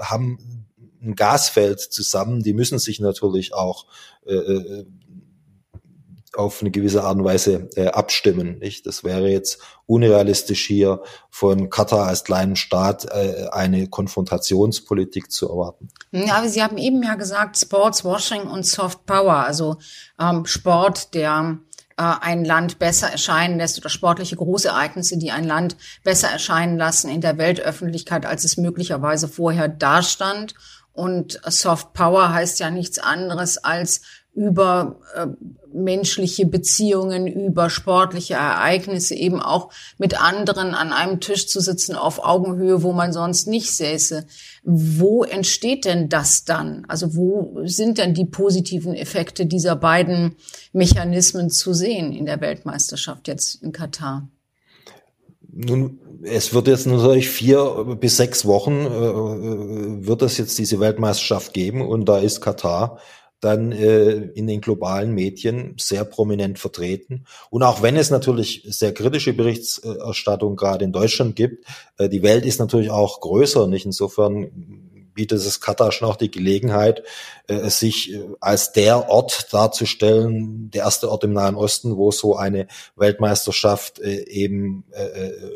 haben 0.00 0.38
ein 1.02 1.16
Gasfeld 1.16 1.80
zusammen, 1.80 2.42
die 2.42 2.54
müssen 2.54 2.78
sich 2.78 2.98
natürlich 2.98 3.52
auch 3.52 3.86
äh, 4.24 4.34
äh 4.34 4.84
auf 6.34 6.60
eine 6.60 6.70
gewisse 6.70 7.04
Art 7.04 7.16
und 7.16 7.24
Weise 7.24 7.68
äh, 7.76 7.88
abstimmen. 7.88 8.58
Nicht? 8.58 8.86
Das 8.86 9.04
wäre 9.04 9.28
jetzt 9.28 9.58
unrealistisch 9.86 10.66
hier 10.66 11.02
von 11.30 11.68
Katar 11.70 12.06
als 12.06 12.24
kleinen 12.24 12.56
Staat 12.56 13.04
äh, 13.06 13.48
eine 13.50 13.88
Konfrontationspolitik 13.88 15.30
zu 15.30 15.48
erwarten. 15.48 15.88
Ja, 16.10 16.36
aber 16.36 16.48
Sie 16.48 16.62
haben 16.62 16.78
eben 16.78 17.02
ja 17.02 17.14
gesagt, 17.14 17.58
Sportswashing 17.58 18.42
und 18.42 18.66
Soft 18.66 19.04
Power, 19.06 19.34
also 19.34 19.76
ähm, 20.18 20.46
Sport, 20.46 21.14
der 21.14 21.58
äh, 21.96 22.14
ein 22.20 22.44
Land 22.44 22.78
besser 22.78 23.10
erscheinen 23.10 23.58
lässt 23.58 23.78
oder 23.78 23.90
sportliche 23.90 24.36
Großereignisse, 24.36 25.18
die 25.18 25.30
ein 25.30 25.44
Land 25.44 25.76
besser 26.02 26.28
erscheinen 26.28 26.78
lassen 26.78 27.10
in 27.10 27.20
der 27.20 27.38
Weltöffentlichkeit, 27.38 28.24
als 28.24 28.44
es 28.44 28.56
möglicherweise 28.56 29.28
vorher 29.28 29.68
dastand. 29.68 30.54
Und 30.92 31.40
Soft 31.46 31.92
Power 31.94 32.32
heißt 32.32 32.60
ja 32.60 32.70
nichts 32.70 32.98
anderes 32.98 33.58
als 33.58 34.02
über 34.34 34.96
äh, 35.14 35.26
menschliche 35.74 36.46
Beziehungen, 36.46 37.26
über 37.26 37.70
sportliche 37.70 38.34
Ereignisse, 38.34 39.14
eben 39.14 39.40
auch 39.40 39.70
mit 39.98 40.20
anderen 40.20 40.74
an 40.74 40.92
einem 40.92 41.20
Tisch 41.20 41.48
zu 41.48 41.60
sitzen 41.60 41.94
auf 41.94 42.24
Augenhöhe, 42.24 42.82
wo 42.82 42.92
man 42.92 43.12
sonst 43.12 43.46
nicht 43.46 43.70
säße. 43.70 44.26
Wo 44.64 45.24
entsteht 45.24 45.84
denn 45.84 46.08
das 46.08 46.44
dann? 46.44 46.84
Also 46.88 47.14
wo 47.14 47.62
sind 47.64 47.98
denn 47.98 48.14
die 48.14 48.24
positiven 48.24 48.94
Effekte 48.94 49.46
dieser 49.46 49.76
beiden 49.76 50.36
Mechanismen 50.72 51.50
zu 51.50 51.74
sehen 51.74 52.12
in 52.12 52.26
der 52.26 52.40
Weltmeisterschaft 52.40 53.28
jetzt 53.28 53.62
in 53.62 53.72
Katar? 53.72 54.28
Nun, 55.54 55.98
es 56.22 56.54
wird 56.54 56.68
jetzt 56.68 56.86
natürlich 56.86 57.28
vier 57.28 57.96
bis 58.00 58.16
sechs 58.16 58.46
Wochen 58.46 58.72
äh, 58.72 58.86
äh 58.86 60.06
wird 60.06 60.22
es 60.22 60.38
jetzt 60.38 60.58
diese 60.58 60.80
Weltmeisterschaft 60.80 61.52
geben 61.52 61.82
und 61.82 62.06
da 62.06 62.18
ist 62.18 62.40
Katar 62.40 62.98
dann 63.42 63.72
äh, 63.72 64.12
in 64.12 64.46
den 64.46 64.60
globalen 64.60 65.12
Medien 65.12 65.74
sehr 65.76 66.04
prominent 66.04 66.60
vertreten. 66.60 67.24
Und 67.50 67.64
auch 67.64 67.82
wenn 67.82 67.96
es 67.96 68.08
natürlich 68.08 68.62
sehr 68.68 68.94
kritische 68.94 69.32
Berichterstattung 69.32 70.54
gerade 70.54 70.84
in 70.84 70.92
Deutschland 70.92 71.34
gibt, 71.34 71.66
äh, 71.98 72.08
die 72.08 72.22
Welt 72.22 72.46
ist 72.46 72.60
natürlich 72.60 72.90
auch 72.90 73.20
größer, 73.20 73.66
nicht? 73.66 73.84
Insofern 73.84 74.91
bietet 75.14 75.40
es 75.40 75.60
Katar 75.60 75.92
schon 75.92 76.08
auch 76.08 76.16
die 76.16 76.30
Gelegenheit, 76.30 77.02
äh, 77.48 77.68
sich 77.70 78.12
äh, 78.12 78.20
als 78.40 78.72
der 78.72 79.08
Ort 79.08 79.52
darzustellen, 79.52 80.70
der 80.70 80.84
erste 80.84 81.10
Ort 81.10 81.24
im 81.24 81.32
Nahen 81.32 81.56
Osten, 81.56 81.96
wo 81.96 82.10
so 82.10 82.36
eine 82.36 82.66
Weltmeisterschaft 82.96 83.98
äh, 83.98 84.24
eben 84.28 84.84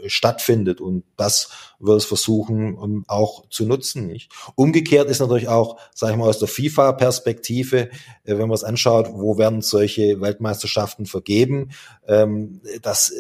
stattfindet. 0.07 0.81
Und 0.81 1.05
das 1.17 1.51
wird 1.79 1.99
es 1.99 2.05
versuchen 2.05 3.05
auch 3.07 3.49
zu 3.51 3.67
nutzen. 3.67 4.07
Nicht? 4.07 4.31
Umgekehrt 4.55 5.09
ist 5.09 5.21
natürlich 5.21 5.49
auch, 5.49 5.79
sage 5.95 6.13
ich 6.13 6.19
mal, 6.19 6.29
aus 6.29 6.39
der 6.39 6.49
FIFA-Perspektive, 6.49 7.91
wenn 8.25 8.39
man 8.39 8.53
es 8.53 8.65
anschaut, 8.65 9.09
wo 9.13 9.39
werden 9.39 9.63
solche 9.63 10.21
Weltmeisterschaften 10.21 11.07
vergeben, 11.07 11.71
ähm, 12.07 12.61
das 12.83 13.13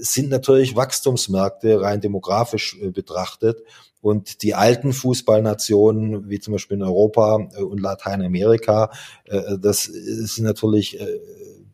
sind 0.00 0.30
natürlich 0.30 0.76
Wachstumsmärkte 0.76 1.80
rein 1.80 2.00
demografisch 2.00 2.78
betrachtet. 2.92 3.62
Und 4.06 4.44
die 4.44 4.54
alten 4.54 4.92
Fußballnationen, 4.92 6.30
wie 6.30 6.38
zum 6.38 6.52
Beispiel 6.52 6.76
in 6.76 6.84
Europa 6.84 7.48
äh, 7.56 7.60
und 7.60 7.80
Lateinamerika, 7.80 8.92
äh, 9.24 9.58
das 9.58 9.82
sind 9.82 10.44
natürlich 10.44 11.00
äh, 11.00 11.18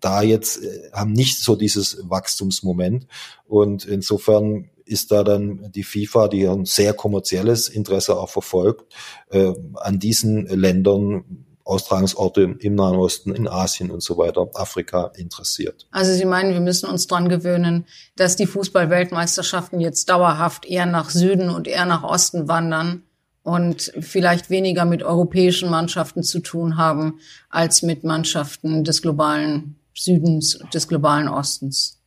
da 0.01 0.23
jetzt, 0.23 0.63
haben 0.95 1.13
nicht 1.13 1.41
so 1.41 1.57
dieses 1.57 1.99
Wachstumsmoment. 2.09 3.07
Und 3.45 3.85
insofern 3.85 4.71
ist 4.87 5.13
da 5.13 5.25
dann 5.25 5.71
die 5.73 5.83
FIFA, 5.83 6.29
die 6.29 6.49
ein 6.49 6.65
sehr 6.65 6.95
kommerzielles 6.95 7.69
Interesse 7.69 8.19
auch 8.19 8.29
verfolgt, 8.29 8.93
an 9.31 10.01
diesen 10.01 10.47
Ländern 10.47 11.47
Austragungsorte 11.73 12.57
im 12.61 12.75
Nahen 12.75 12.97
Osten, 12.97 13.35
in 13.35 13.49
Asien 13.49 13.91
und 13.91 14.03
so 14.03 14.17
weiter, 14.19 14.49
Afrika 14.55 15.13
interessiert. 15.17 15.87
Also 15.91 16.13
Sie 16.13 16.25
meinen, 16.25 16.53
wir 16.53 16.61
müssen 16.61 16.89
uns 16.89 17.07
dran 17.07 17.29
gewöhnen, 17.29 17.87
dass 18.17 18.37
die 18.37 18.47
Fußballweltmeisterschaften 18.47 19.81
jetzt 19.81 20.09
dauerhaft 20.09 20.67
eher 20.67 20.87
nach 20.87 21.11
Süden 21.11 21.51
und 21.51 21.67
eher 21.69 21.87
nach 21.87 22.05
Osten 22.05 22.49
wandern 22.49 23.03
und 23.43 23.93
vielleicht 24.01 24.51
weniger 24.51 24.85
mit 24.85 25.03
europäischen 25.03 25.71
Mannschaften 25.71 26.23
zu 26.23 26.41
tun 26.41 26.77
haben 26.77 27.19
als 27.51 27.83
mit 27.83 28.05
Mannschaften 28.05 28.85
des 28.85 29.03
globalen 29.03 29.77
Südens, 29.95 30.61
des 30.73 30.89
globalen 30.89 31.29
Ostens 31.29 31.99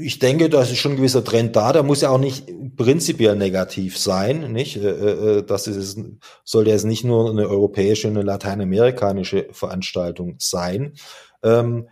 ich 0.00 0.18
denke, 0.18 0.48
da 0.48 0.62
ist 0.62 0.76
schon 0.76 0.92
ein 0.92 0.96
gewisser 0.96 1.24
Trend 1.24 1.56
da. 1.56 1.72
Der 1.72 1.82
muss 1.82 2.00
ja 2.00 2.10
auch 2.10 2.18
nicht 2.18 2.48
prinzipiell 2.76 3.36
negativ 3.36 3.98
sein, 3.98 4.52
nicht? 4.52 4.76
Äh, 4.76 5.38
äh, 5.38 5.42
das 5.42 5.66
ist, 5.66 5.98
sollte 6.44 6.70
jetzt 6.70 6.84
nicht 6.84 7.04
nur 7.04 7.30
eine 7.30 7.48
europäische, 7.48 8.08
eine 8.08 8.22
lateinamerikanische 8.22 9.48
Veranstaltung 9.52 10.36
sein. 10.38 10.94
Ähm, 11.42 11.88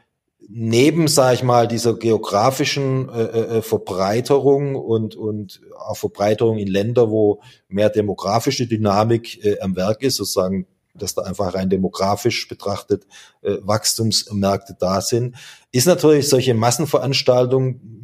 neben, 0.48 1.08
sage 1.08 1.34
ich 1.34 1.42
mal, 1.42 1.68
dieser 1.68 1.94
geografischen 1.94 3.08
äh, 3.08 3.62
Verbreiterung 3.62 4.74
und, 4.74 5.14
und 5.14 5.60
auch 5.78 5.96
Verbreiterung 5.96 6.58
in 6.58 6.68
Länder, 6.68 7.10
wo 7.10 7.40
mehr 7.68 7.90
demografische 7.90 8.66
Dynamik 8.66 9.40
am 9.60 9.76
Werk 9.76 10.02
ist, 10.02 10.16
sozusagen 10.16 10.66
dass 10.94 11.14
da 11.14 11.22
einfach 11.22 11.54
rein 11.54 11.70
demografisch 11.70 12.48
betrachtet 12.48 13.06
äh, 13.42 13.58
Wachstumsmärkte 13.62 14.76
da 14.78 15.00
sind, 15.00 15.36
ist 15.72 15.86
natürlich 15.86 16.28
solche 16.28 16.54
Massenveranstaltungen 16.54 17.99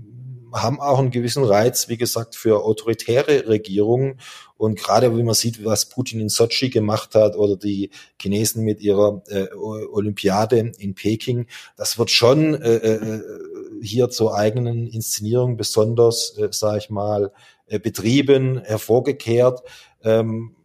haben 0.62 0.80
auch 0.80 0.98
einen 0.98 1.10
gewissen 1.10 1.44
Reiz, 1.44 1.88
wie 1.88 1.96
gesagt, 1.96 2.34
für 2.34 2.64
autoritäre 2.64 3.48
Regierungen. 3.48 4.18
Und 4.56 4.78
gerade 4.78 5.16
wie 5.16 5.22
man 5.22 5.34
sieht, 5.34 5.64
was 5.64 5.88
Putin 5.88 6.20
in 6.20 6.28
Sochi 6.28 6.70
gemacht 6.70 7.14
hat 7.14 7.36
oder 7.36 7.56
die 7.56 7.90
Chinesen 8.20 8.64
mit 8.64 8.80
ihrer 8.80 9.22
äh, 9.28 9.48
Olympiade 9.54 10.72
in 10.78 10.94
Peking, 10.94 11.46
das 11.76 11.98
wird 11.98 12.10
schon 12.10 12.54
äh, 12.54 12.76
äh, 12.76 13.22
hier 13.82 14.08
zur 14.08 14.34
eigenen 14.34 14.86
Inszenierung 14.86 15.56
besonders, 15.56 16.36
äh, 16.38 16.48
sage 16.50 16.78
ich 16.78 16.90
mal, 16.90 17.32
äh, 17.66 17.78
betrieben, 17.78 18.62
hervorgekehrt. 18.64 19.62
Ähm, 20.02 20.55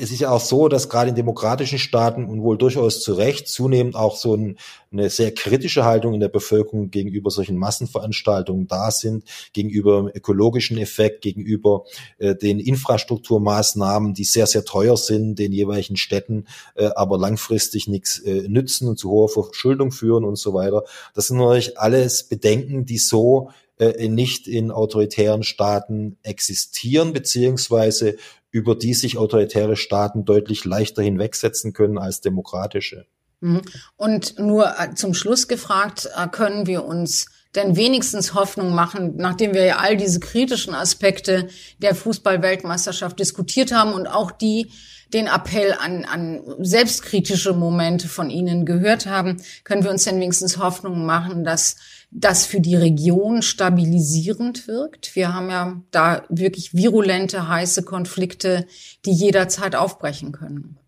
es 0.00 0.10
ist 0.10 0.20
ja 0.20 0.30
auch 0.30 0.40
so, 0.40 0.68
dass 0.68 0.88
gerade 0.88 1.10
in 1.10 1.14
demokratischen 1.14 1.78
Staaten 1.78 2.24
und 2.24 2.42
wohl 2.42 2.56
durchaus 2.56 3.00
zu 3.00 3.14
Recht 3.14 3.48
zunehmend 3.48 3.96
auch 3.96 4.16
so 4.16 4.34
ein, 4.34 4.58
eine 4.92 5.10
sehr 5.10 5.32
kritische 5.32 5.84
Haltung 5.84 6.14
in 6.14 6.20
der 6.20 6.28
Bevölkerung 6.28 6.90
gegenüber 6.90 7.30
solchen 7.30 7.56
Massenveranstaltungen 7.56 8.66
da 8.66 8.90
sind, 8.90 9.24
gegenüber 9.52 10.02
dem 10.02 10.10
ökologischen 10.14 10.78
Effekt, 10.78 11.22
gegenüber 11.22 11.84
äh, 12.18 12.34
den 12.34 12.60
Infrastrukturmaßnahmen, 12.60 14.14
die 14.14 14.24
sehr, 14.24 14.46
sehr 14.46 14.64
teuer 14.64 14.96
sind, 14.96 15.38
den 15.38 15.52
jeweiligen 15.52 15.96
Städten, 15.96 16.46
äh, 16.74 16.90
aber 16.94 17.18
langfristig 17.18 17.88
nichts 17.88 18.18
äh, 18.20 18.48
nützen 18.48 18.88
und 18.88 18.98
zu 18.98 19.10
hoher 19.10 19.28
Verschuldung 19.28 19.92
führen 19.92 20.24
und 20.24 20.36
so 20.36 20.54
weiter. 20.54 20.84
Das 21.14 21.26
sind 21.26 21.38
natürlich 21.38 21.78
alles 21.78 22.24
Bedenken, 22.24 22.86
die 22.86 22.98
so 22.98 23.50
äh, 23.78 24.08
nicht 24.08 24.48
in 24.48 24.70
autoritären 24.70 25.42
Staaten 25.44 26.16
existieren, 26.22 27.12
beziehungsweise 27.12 28.16
über 28.50 28.74
die 28.74 28.94
sich 28.94 29.18
autoritäre 29.18 29.76
Staaten 29.76 30.24
deutlich 30.24 30.64
leichter 30.64 31.02
hinwegsetzen 31.02 31.72
können 31.72 31.98
als 31.98 32.20
demokratische. 32.20 33.06
Mhm. 33.40 33.62
Und 33.96 34.38
nur 34.38 34.74
äh, 34.78 34.94
zum 34.94 35.14
Schluss 35.14 35.48
gefragt, 35.48 36.08
äh, 36.16 36.28
können 36.28 36.66
wir 36.66 36.84
uns 36.84 37.26
denn 37.54 37.76
wenigstens 37.76 38.34
Hoffnung 38.34 38.74
machen, 38.74 39.14
nachdem 39.16 39.54
wir 39.54 39.64
ja 39.64 39.76
all 39.78 39.96
diese 39.96 40.20
kritischen 40.20 40.74
Aspekte 40.74 41.48
der 41.78 41.94
Fußball-Weltmeisterschaft 41.94 43.18
diskutiert 43.18 43.72
haben 43.72 43.92
und 43.92 44.06
auch 44.06 44.30
die 44.30 44.70
den 45.12 45.26
Appell 45.26 45.72
an, 45.72 46.04
an 46.04 46.42
selbstkritische 46.60 47.54
Momente 47.54 48.08
von 48.08 48.30
Ihnen 48.30 48.66
gehört 48.66 49.06
haben, 49.06 49.38
können 49.64 49.84
wir 49.84 49.90
uns 49.90 50.04
denn 50.04 50.20
wenigstens 50.20 50.58
Hoffnung 50.58 51.06
machen, 51.06 51.44
dass 51.44 51.76
das 52.10 52.46
für 52.46 52.60
die 52.60 52.76
Region 52.76 53.42
stabilisierend 53.42 54.66
wirkt. 54.66 55.14
Wir 55.14 55.34
haben 55.34 55.50
ja 55.50 55.82
da 55.90 56.22
wirklich 56.28 56.74
virulente, 56.74 57.48
heiße 57.48 57.82
Konflikte, 57.82 58.66
die 59.04 59.12
jederzeit 59.12 59.76
aufbrechen 59.76 60.32
können. 60.32 60.78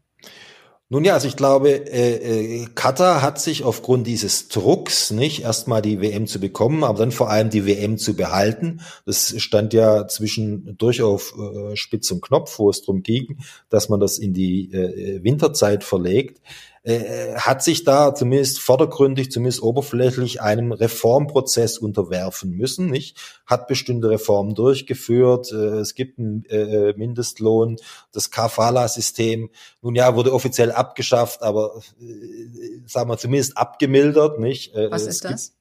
Nun 0.93 1.05
ja, 1.05 1.15
also 1.15 1.29
ich 1.29 1.37
glaube, 1.37 1.71
äh, 1.71 2.63
äh, 2.63 2.67
Katar 2.75 3.23
hat 3.23 3.41
sich 3.41 3.63
aufgrund 3.63 4.09
dieses 4.09 4.49
Drucks 4.49 5.13
nicht 5.13 5.43
erstmal 5.43 5.83
die 5.83 6.01
WM 6.01 6.27
zu 6.27 6.41
bekommen, 6.41 6.83
aber 6.83 6.99
dann 6.99 7.13
vor 7.13 7.31
allem 7.31 7.49
die 7.49 7.65
WM 7.65 7.97
zu 7.97 8.17
behalten. 8.17 8.81
Das 9.07 9.41
stand 9.41 9.73
ja 9.73 10.09
zwischen 10.09 10.77
durch 10.79 11.01
auf 11.01 11.33
äh, 11.39 11.77
Spitz 11.77 12.11
und 12.11 12.23
Knopf, 12.23 12.59
wo 12.59 12.69
es 12.71 12.81
darum 12.81 13.05
ging, 13.05 13.39
dass 13.69 13.89
man 13.89 14.01
das 14.01 14.19
in 14.19 14.35
die 14.35 14.73
äh, 14.73 15.23
Winterzeit 15.23 15.85
verlegt 15.85 16.41
äh, 16.83 17.35
hat 17.35 17.63
sich 17.63 17.85
da 17.85 18.15
zumindest 18.15 18.61
vordergründig, 18.61 19.31
zumindest 19.31 19.63
oberflächlich 19.63 20.41
einem 20.41 20.73
Reformprozess 20.73 21.79
unterwerfen 21.79 22.51
müssen, 22.51 22.87
nicht? 22.87 23.19
Hat 23.45 23.69
bestimmte 23.69 24.09
Reformen 24.09 24.55
durchgeführt. 24.55 25.53
Äh, 25.53 25.81
es 25.81 25.95
gibt 25.95 26.19
einen 26.19 26.45
äh, 26.47 26.95
Mindestlohn, 26.97 27.77
das 28.13 28.31
Kafala-System. 28.31 29.51
Nun 29.83 29.95
ja, 29.95 30.15
wurde 30.17 30.33
offiziell 30.33 30.73
abgeschafft, 30.73 31.43
aber 31.43 31.83
äh, 32.01 32.81
sagen 32.87 33.11
wir 33.11 33.19
zumindest 33.19 33.59
abgemildert, 33.59 34.39
nicht? 34.39 34.75
Äh, 34.75 34.91
Was 34.91 35.07
ist 35.07 35.25
das? 35.25 35.53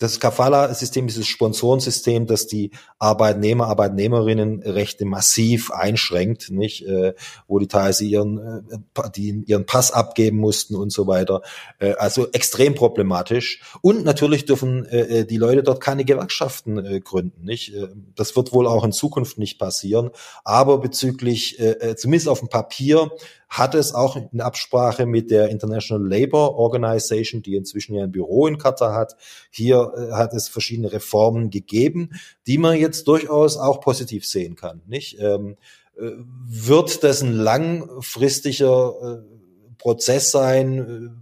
Das 0.00 0.18
Kafala-System 0.18 1.08
ist 1.08 1.18
das 1.18 1.26
Sponsorensystem, 1.26 2.26
das 2.26 2.46
die 2.46 2.70
Arbeitnehmer, 2.98 3.66
Arbeitnehmerinnenrechte 3.66 5.04
massiv 5.04 5.70
einschränkt, 5.70 6.50
nicht, 6.50 6.86
äh, 6.86 7.12
wo 7.46 7.58
die 7.58 7.68
teilweise 7.68 8.06
ihren, 8.06 8.38
äh, 8.38 9.10
die 9.14 9.44
ihren 9.46 9.66
Pass 9.66 9.92
abgeben 9.92 10.38
mussten 10.38 10.74
und 10.74 10.90
so 10.90 11.06
weiter. 11.06 11.42
Äh, 11.78 11.92
also 11.92 12.28
extrem 12.32 12.74
problematisch. 12.74 13.62
Und 13.82 14.02
natürlich 14.06 14.46
dürfen 14.46 14.86
äh, 14.86 15.20
äh 15.20 15.24
die 15.26 15.36
Leute 15.36 15.62
dort 15.62 15.82
keine 15.82 16.06
Gewerkschaften 16.06 16.82
äh, 16.82 17.00
gründen, 17.00 17.44
nicht. 17.44 17.74
Äh, 17.74 17.88
das 18.16 18.34
wird 18.34 18.54
wohl 18.54 18.66
auch 18.66 18.84
in 18.84 18.92
Zukunft 18.92 19.36
nicht 19.36 19.58
passieren. 19.58 20.12
Aber 20.44 20.78
bezüglich, 20.78 21.60
äh, 21.60 21.94
zumindest 21.94 22.28
auf 22.28 22.38
dem 22.38 22.48
Papier, 22.48 23.10
hat 23.50 23.74
es 23.74 23.92
auch 23.92 24.16
in 24.16 24.40
Absprache 24.40 25.06
mit 25.06 25.30
der 25.32 25.48
International 25.48 26.08
Labour 26.08 26.54
Organization, 26.54 27.42
die 27.42 27.56
inzwischen 27.56 27.96
ja 27.96 28.04
ein 28.04 28.12
Büro 28.12 28.46
in 28.46 28.58
Katar 28.58 28.94
hat, 28.94 29.16
hier 29.50 29.92
äh, 29.96 30.12
hat 30.12 30.32
es 30.32 30.48
verschiedene 30.48 30.92
Reformen 30.92 31.50
gegeben, 31.50 32.10
die 32.46 32.58
man 32.58 32.78
jetzt 32.78 33.08
durchaus 33.08 33.56
auch 33.56 33.80
positiv 33.80 34.24
sehen 34.24 34.54
kann. 34.54 34.82
Nicht? 34.86 35.18
Ähm, 35.18 35.56
äh, 35.98 36.12
wird 36.46 37.02
das 37.02 37.22
ein 37.22 37.32
langfristiger 37.32 38.94
äh, 39.02 39.74
Prozess 39.78 40.30
sein? 40.30 41.20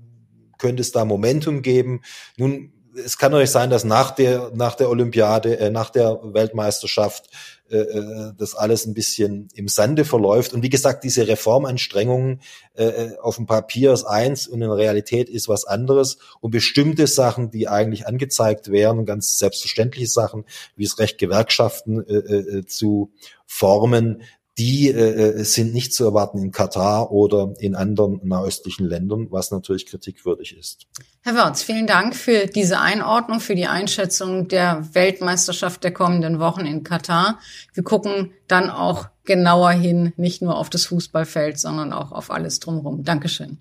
Könnte 0.58 0.82
es 0.82 0.92
da 0.92 1.06
Momentum 1.06 1.62
geben? 1.62 2.02
Nun, 2.36 2.72
es 2.94 3.18
kann 3.18 3.32
nicht 3.32 3.50
sein, 3.50 3.70
dass 3.70 3.84
nach 3.84 4.10
der, 4.12 4.50
nach 4.54 4.74
der 4.74 4.88
Olympiade, 4.88 5.58
äh, 5.58 5.70
nach 5.70 5.90
der 5.90 6.18
Weltmeisterschaft 6.22 7.30
äh, 7.70 7.78
äh, 7.78 8.32
das 8.38 8.54
alles 8.54 8.86
ein 8.86 8.94
bisschen 8.94 9.48
im 9.54 9.68
Sande 9.68 10.04
verläuft. 10.04 10.54
Und 10.54 10.62
wie 10.62 10.70
gesagt, 10.70 11.04
diese 11.04 11.28
Reformanstrengungen 11.28 12.40
äh, 12.74 12.84
äh, 12.84 13.18
auf 13.18 13.36
dem 13.36 13.46
Papier 13.46 13.92
ist 13.92 14.04
eins 14.04 14.48
und 14.48 14.62
in 14.62 14.70
Realität 14.70 15.28
ist 15.28 15.48
was 15.48 15.64
anderes. 15.64 16.18
Und 16.40 16.50
bestimmte 16.50 17.06
Sachen, 17.06 17.50
die 17.50 17.68
eigentlich 17.68 18.06
angezeigt 18.06 18.70
wären, 18.70 19.04
ganz 19.04 19.38
selbstverständliche 19.38 20.08
Sachen, 20.08 20.44
wie 20.76 20.84
das 20.84 20.98
Recht 20.98 21.18
Gewerkschaften 21.18 22.04
äh, 22.06 22.14
äh, 22.14 22.66
zu 22.66 23.12
formen, 23.46 24.22
die 24.58 24.88
äh, 24.88 25.44
sind 25.44 25.72
nicht 25.72 25.94
zu 25.94 26.04
erwarten 26.04 26.38
in 26.38 26.50
Katar 26.50 27.12
oder 27.12 27.54
in 27.58 27.74
anderen 27.76 28.20
nahöstlichen 28.24 28.86
Ländern, 28.86 29.28
was 29.30 29.50
natürlich 29.50 29.86
kritikwürdig 29.86 30.58
ist. 30.58 30.86
Herr 31.22 31.34
Wörz, 31.34 31.62
vielen 31.62 31.86
Dank 31.86 32.16
für 32.16 32.46
diese 32.46 32.80
Einordnung, 32.80 33.40
für 33.40 33.54
die 33.54 33.66
Einschätzung 33.66 34.48
der 34.48 34.88
Weltmeisterschaft 34.92 35.84
der 35.84 35.92
kommenden 35.92 36.40
Wochen 36.40 36.66
in 36.66 36.82
Katar. 36.82 37.38
Wir 37.72 37.84
gucken 37.84 38.32
dann 38.48 38.70
auch 38.70 39.06
genauer 39.24 39.70
hin, 39.70 40.12
nicht 40.16 40.42
nur 40.42 40.56
auf 40.56 40.70
das 40.70 40.86
Fußballfeld, 40.86 41.58
sondern 41.58 41.92
auch 41.92 42.12
auf 42.12 42.30
alles 42.30 42.60
drumherum. 42.60 43.04
Dankeschön. 43.04 43.58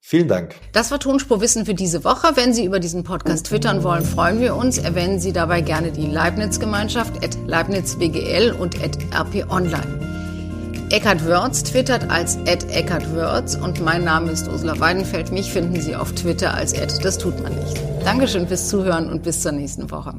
Vielen 0.00 0.28
Dank. 0.28 0.54
Das 0.72 0.92
war 0.92 1.00
Tonspur 1.00 1.40
Wissen 1.40 1.66
für 1.66 1.74
diese 1.74 2.04
Woche. 2.04 2.36
Wenn 2.36 2.54
Sie 2.54 2.64
über 2.64 2.78
diesen 2.78 3.02
Podcast 3.02 3.46
twittern 3.46 3.82
wollen, 3.82 4.04
freuen 4.04 4.40
wir 4.40 4.54
uns. 4.54 4.78
Erwähnen 4.78 5.18
Sie 5.18 5.32
dabei 5.32 5.62
gerne 5.62 5.90
die 5.90 6.06
Leibniz-Gemeinschaft 6.06 7.24
at 7.24 7.36
LeibnizWGL 7.46 8.52
und 8.56 8.80
at 8.82 8.96
RP 9.12 9.50
Online. 9.50 10.15
Eckhard 10.90 11.26
Wörz 11.26 11.64
twittert 11.64 12.10
als 12.10 12.36
Eckhard 12.44 13.12
Wörz 13.12 13.56
und 13.56 13.84
mein 13.84 14.04
Name 14.04 14.30
ist 14.30 14.46
Ursula 14.46 14.78
Weidenfeld. 14.78 15.32
Mich 15.32 15.50
finden 15.50 15.80
Sie 15.80 15.96
auf 15.96 16.12
Twitter 16.12 16.54
als 16.54 16.74
Ed. 16.74 17.04
Das 17.04 17.18
tut 17.18 17.42
man 17.42 17.56
nicht. 17.56 17.82
Dankeschön 18.04 18.46
fürs 18.46 18.68
Zuhören 18.68 19.10
und 19.10 19.24
bis 19.24 19.42
zur 19.42 19.50
nächsten 19.50 19.90
Woche. 19.90 20.14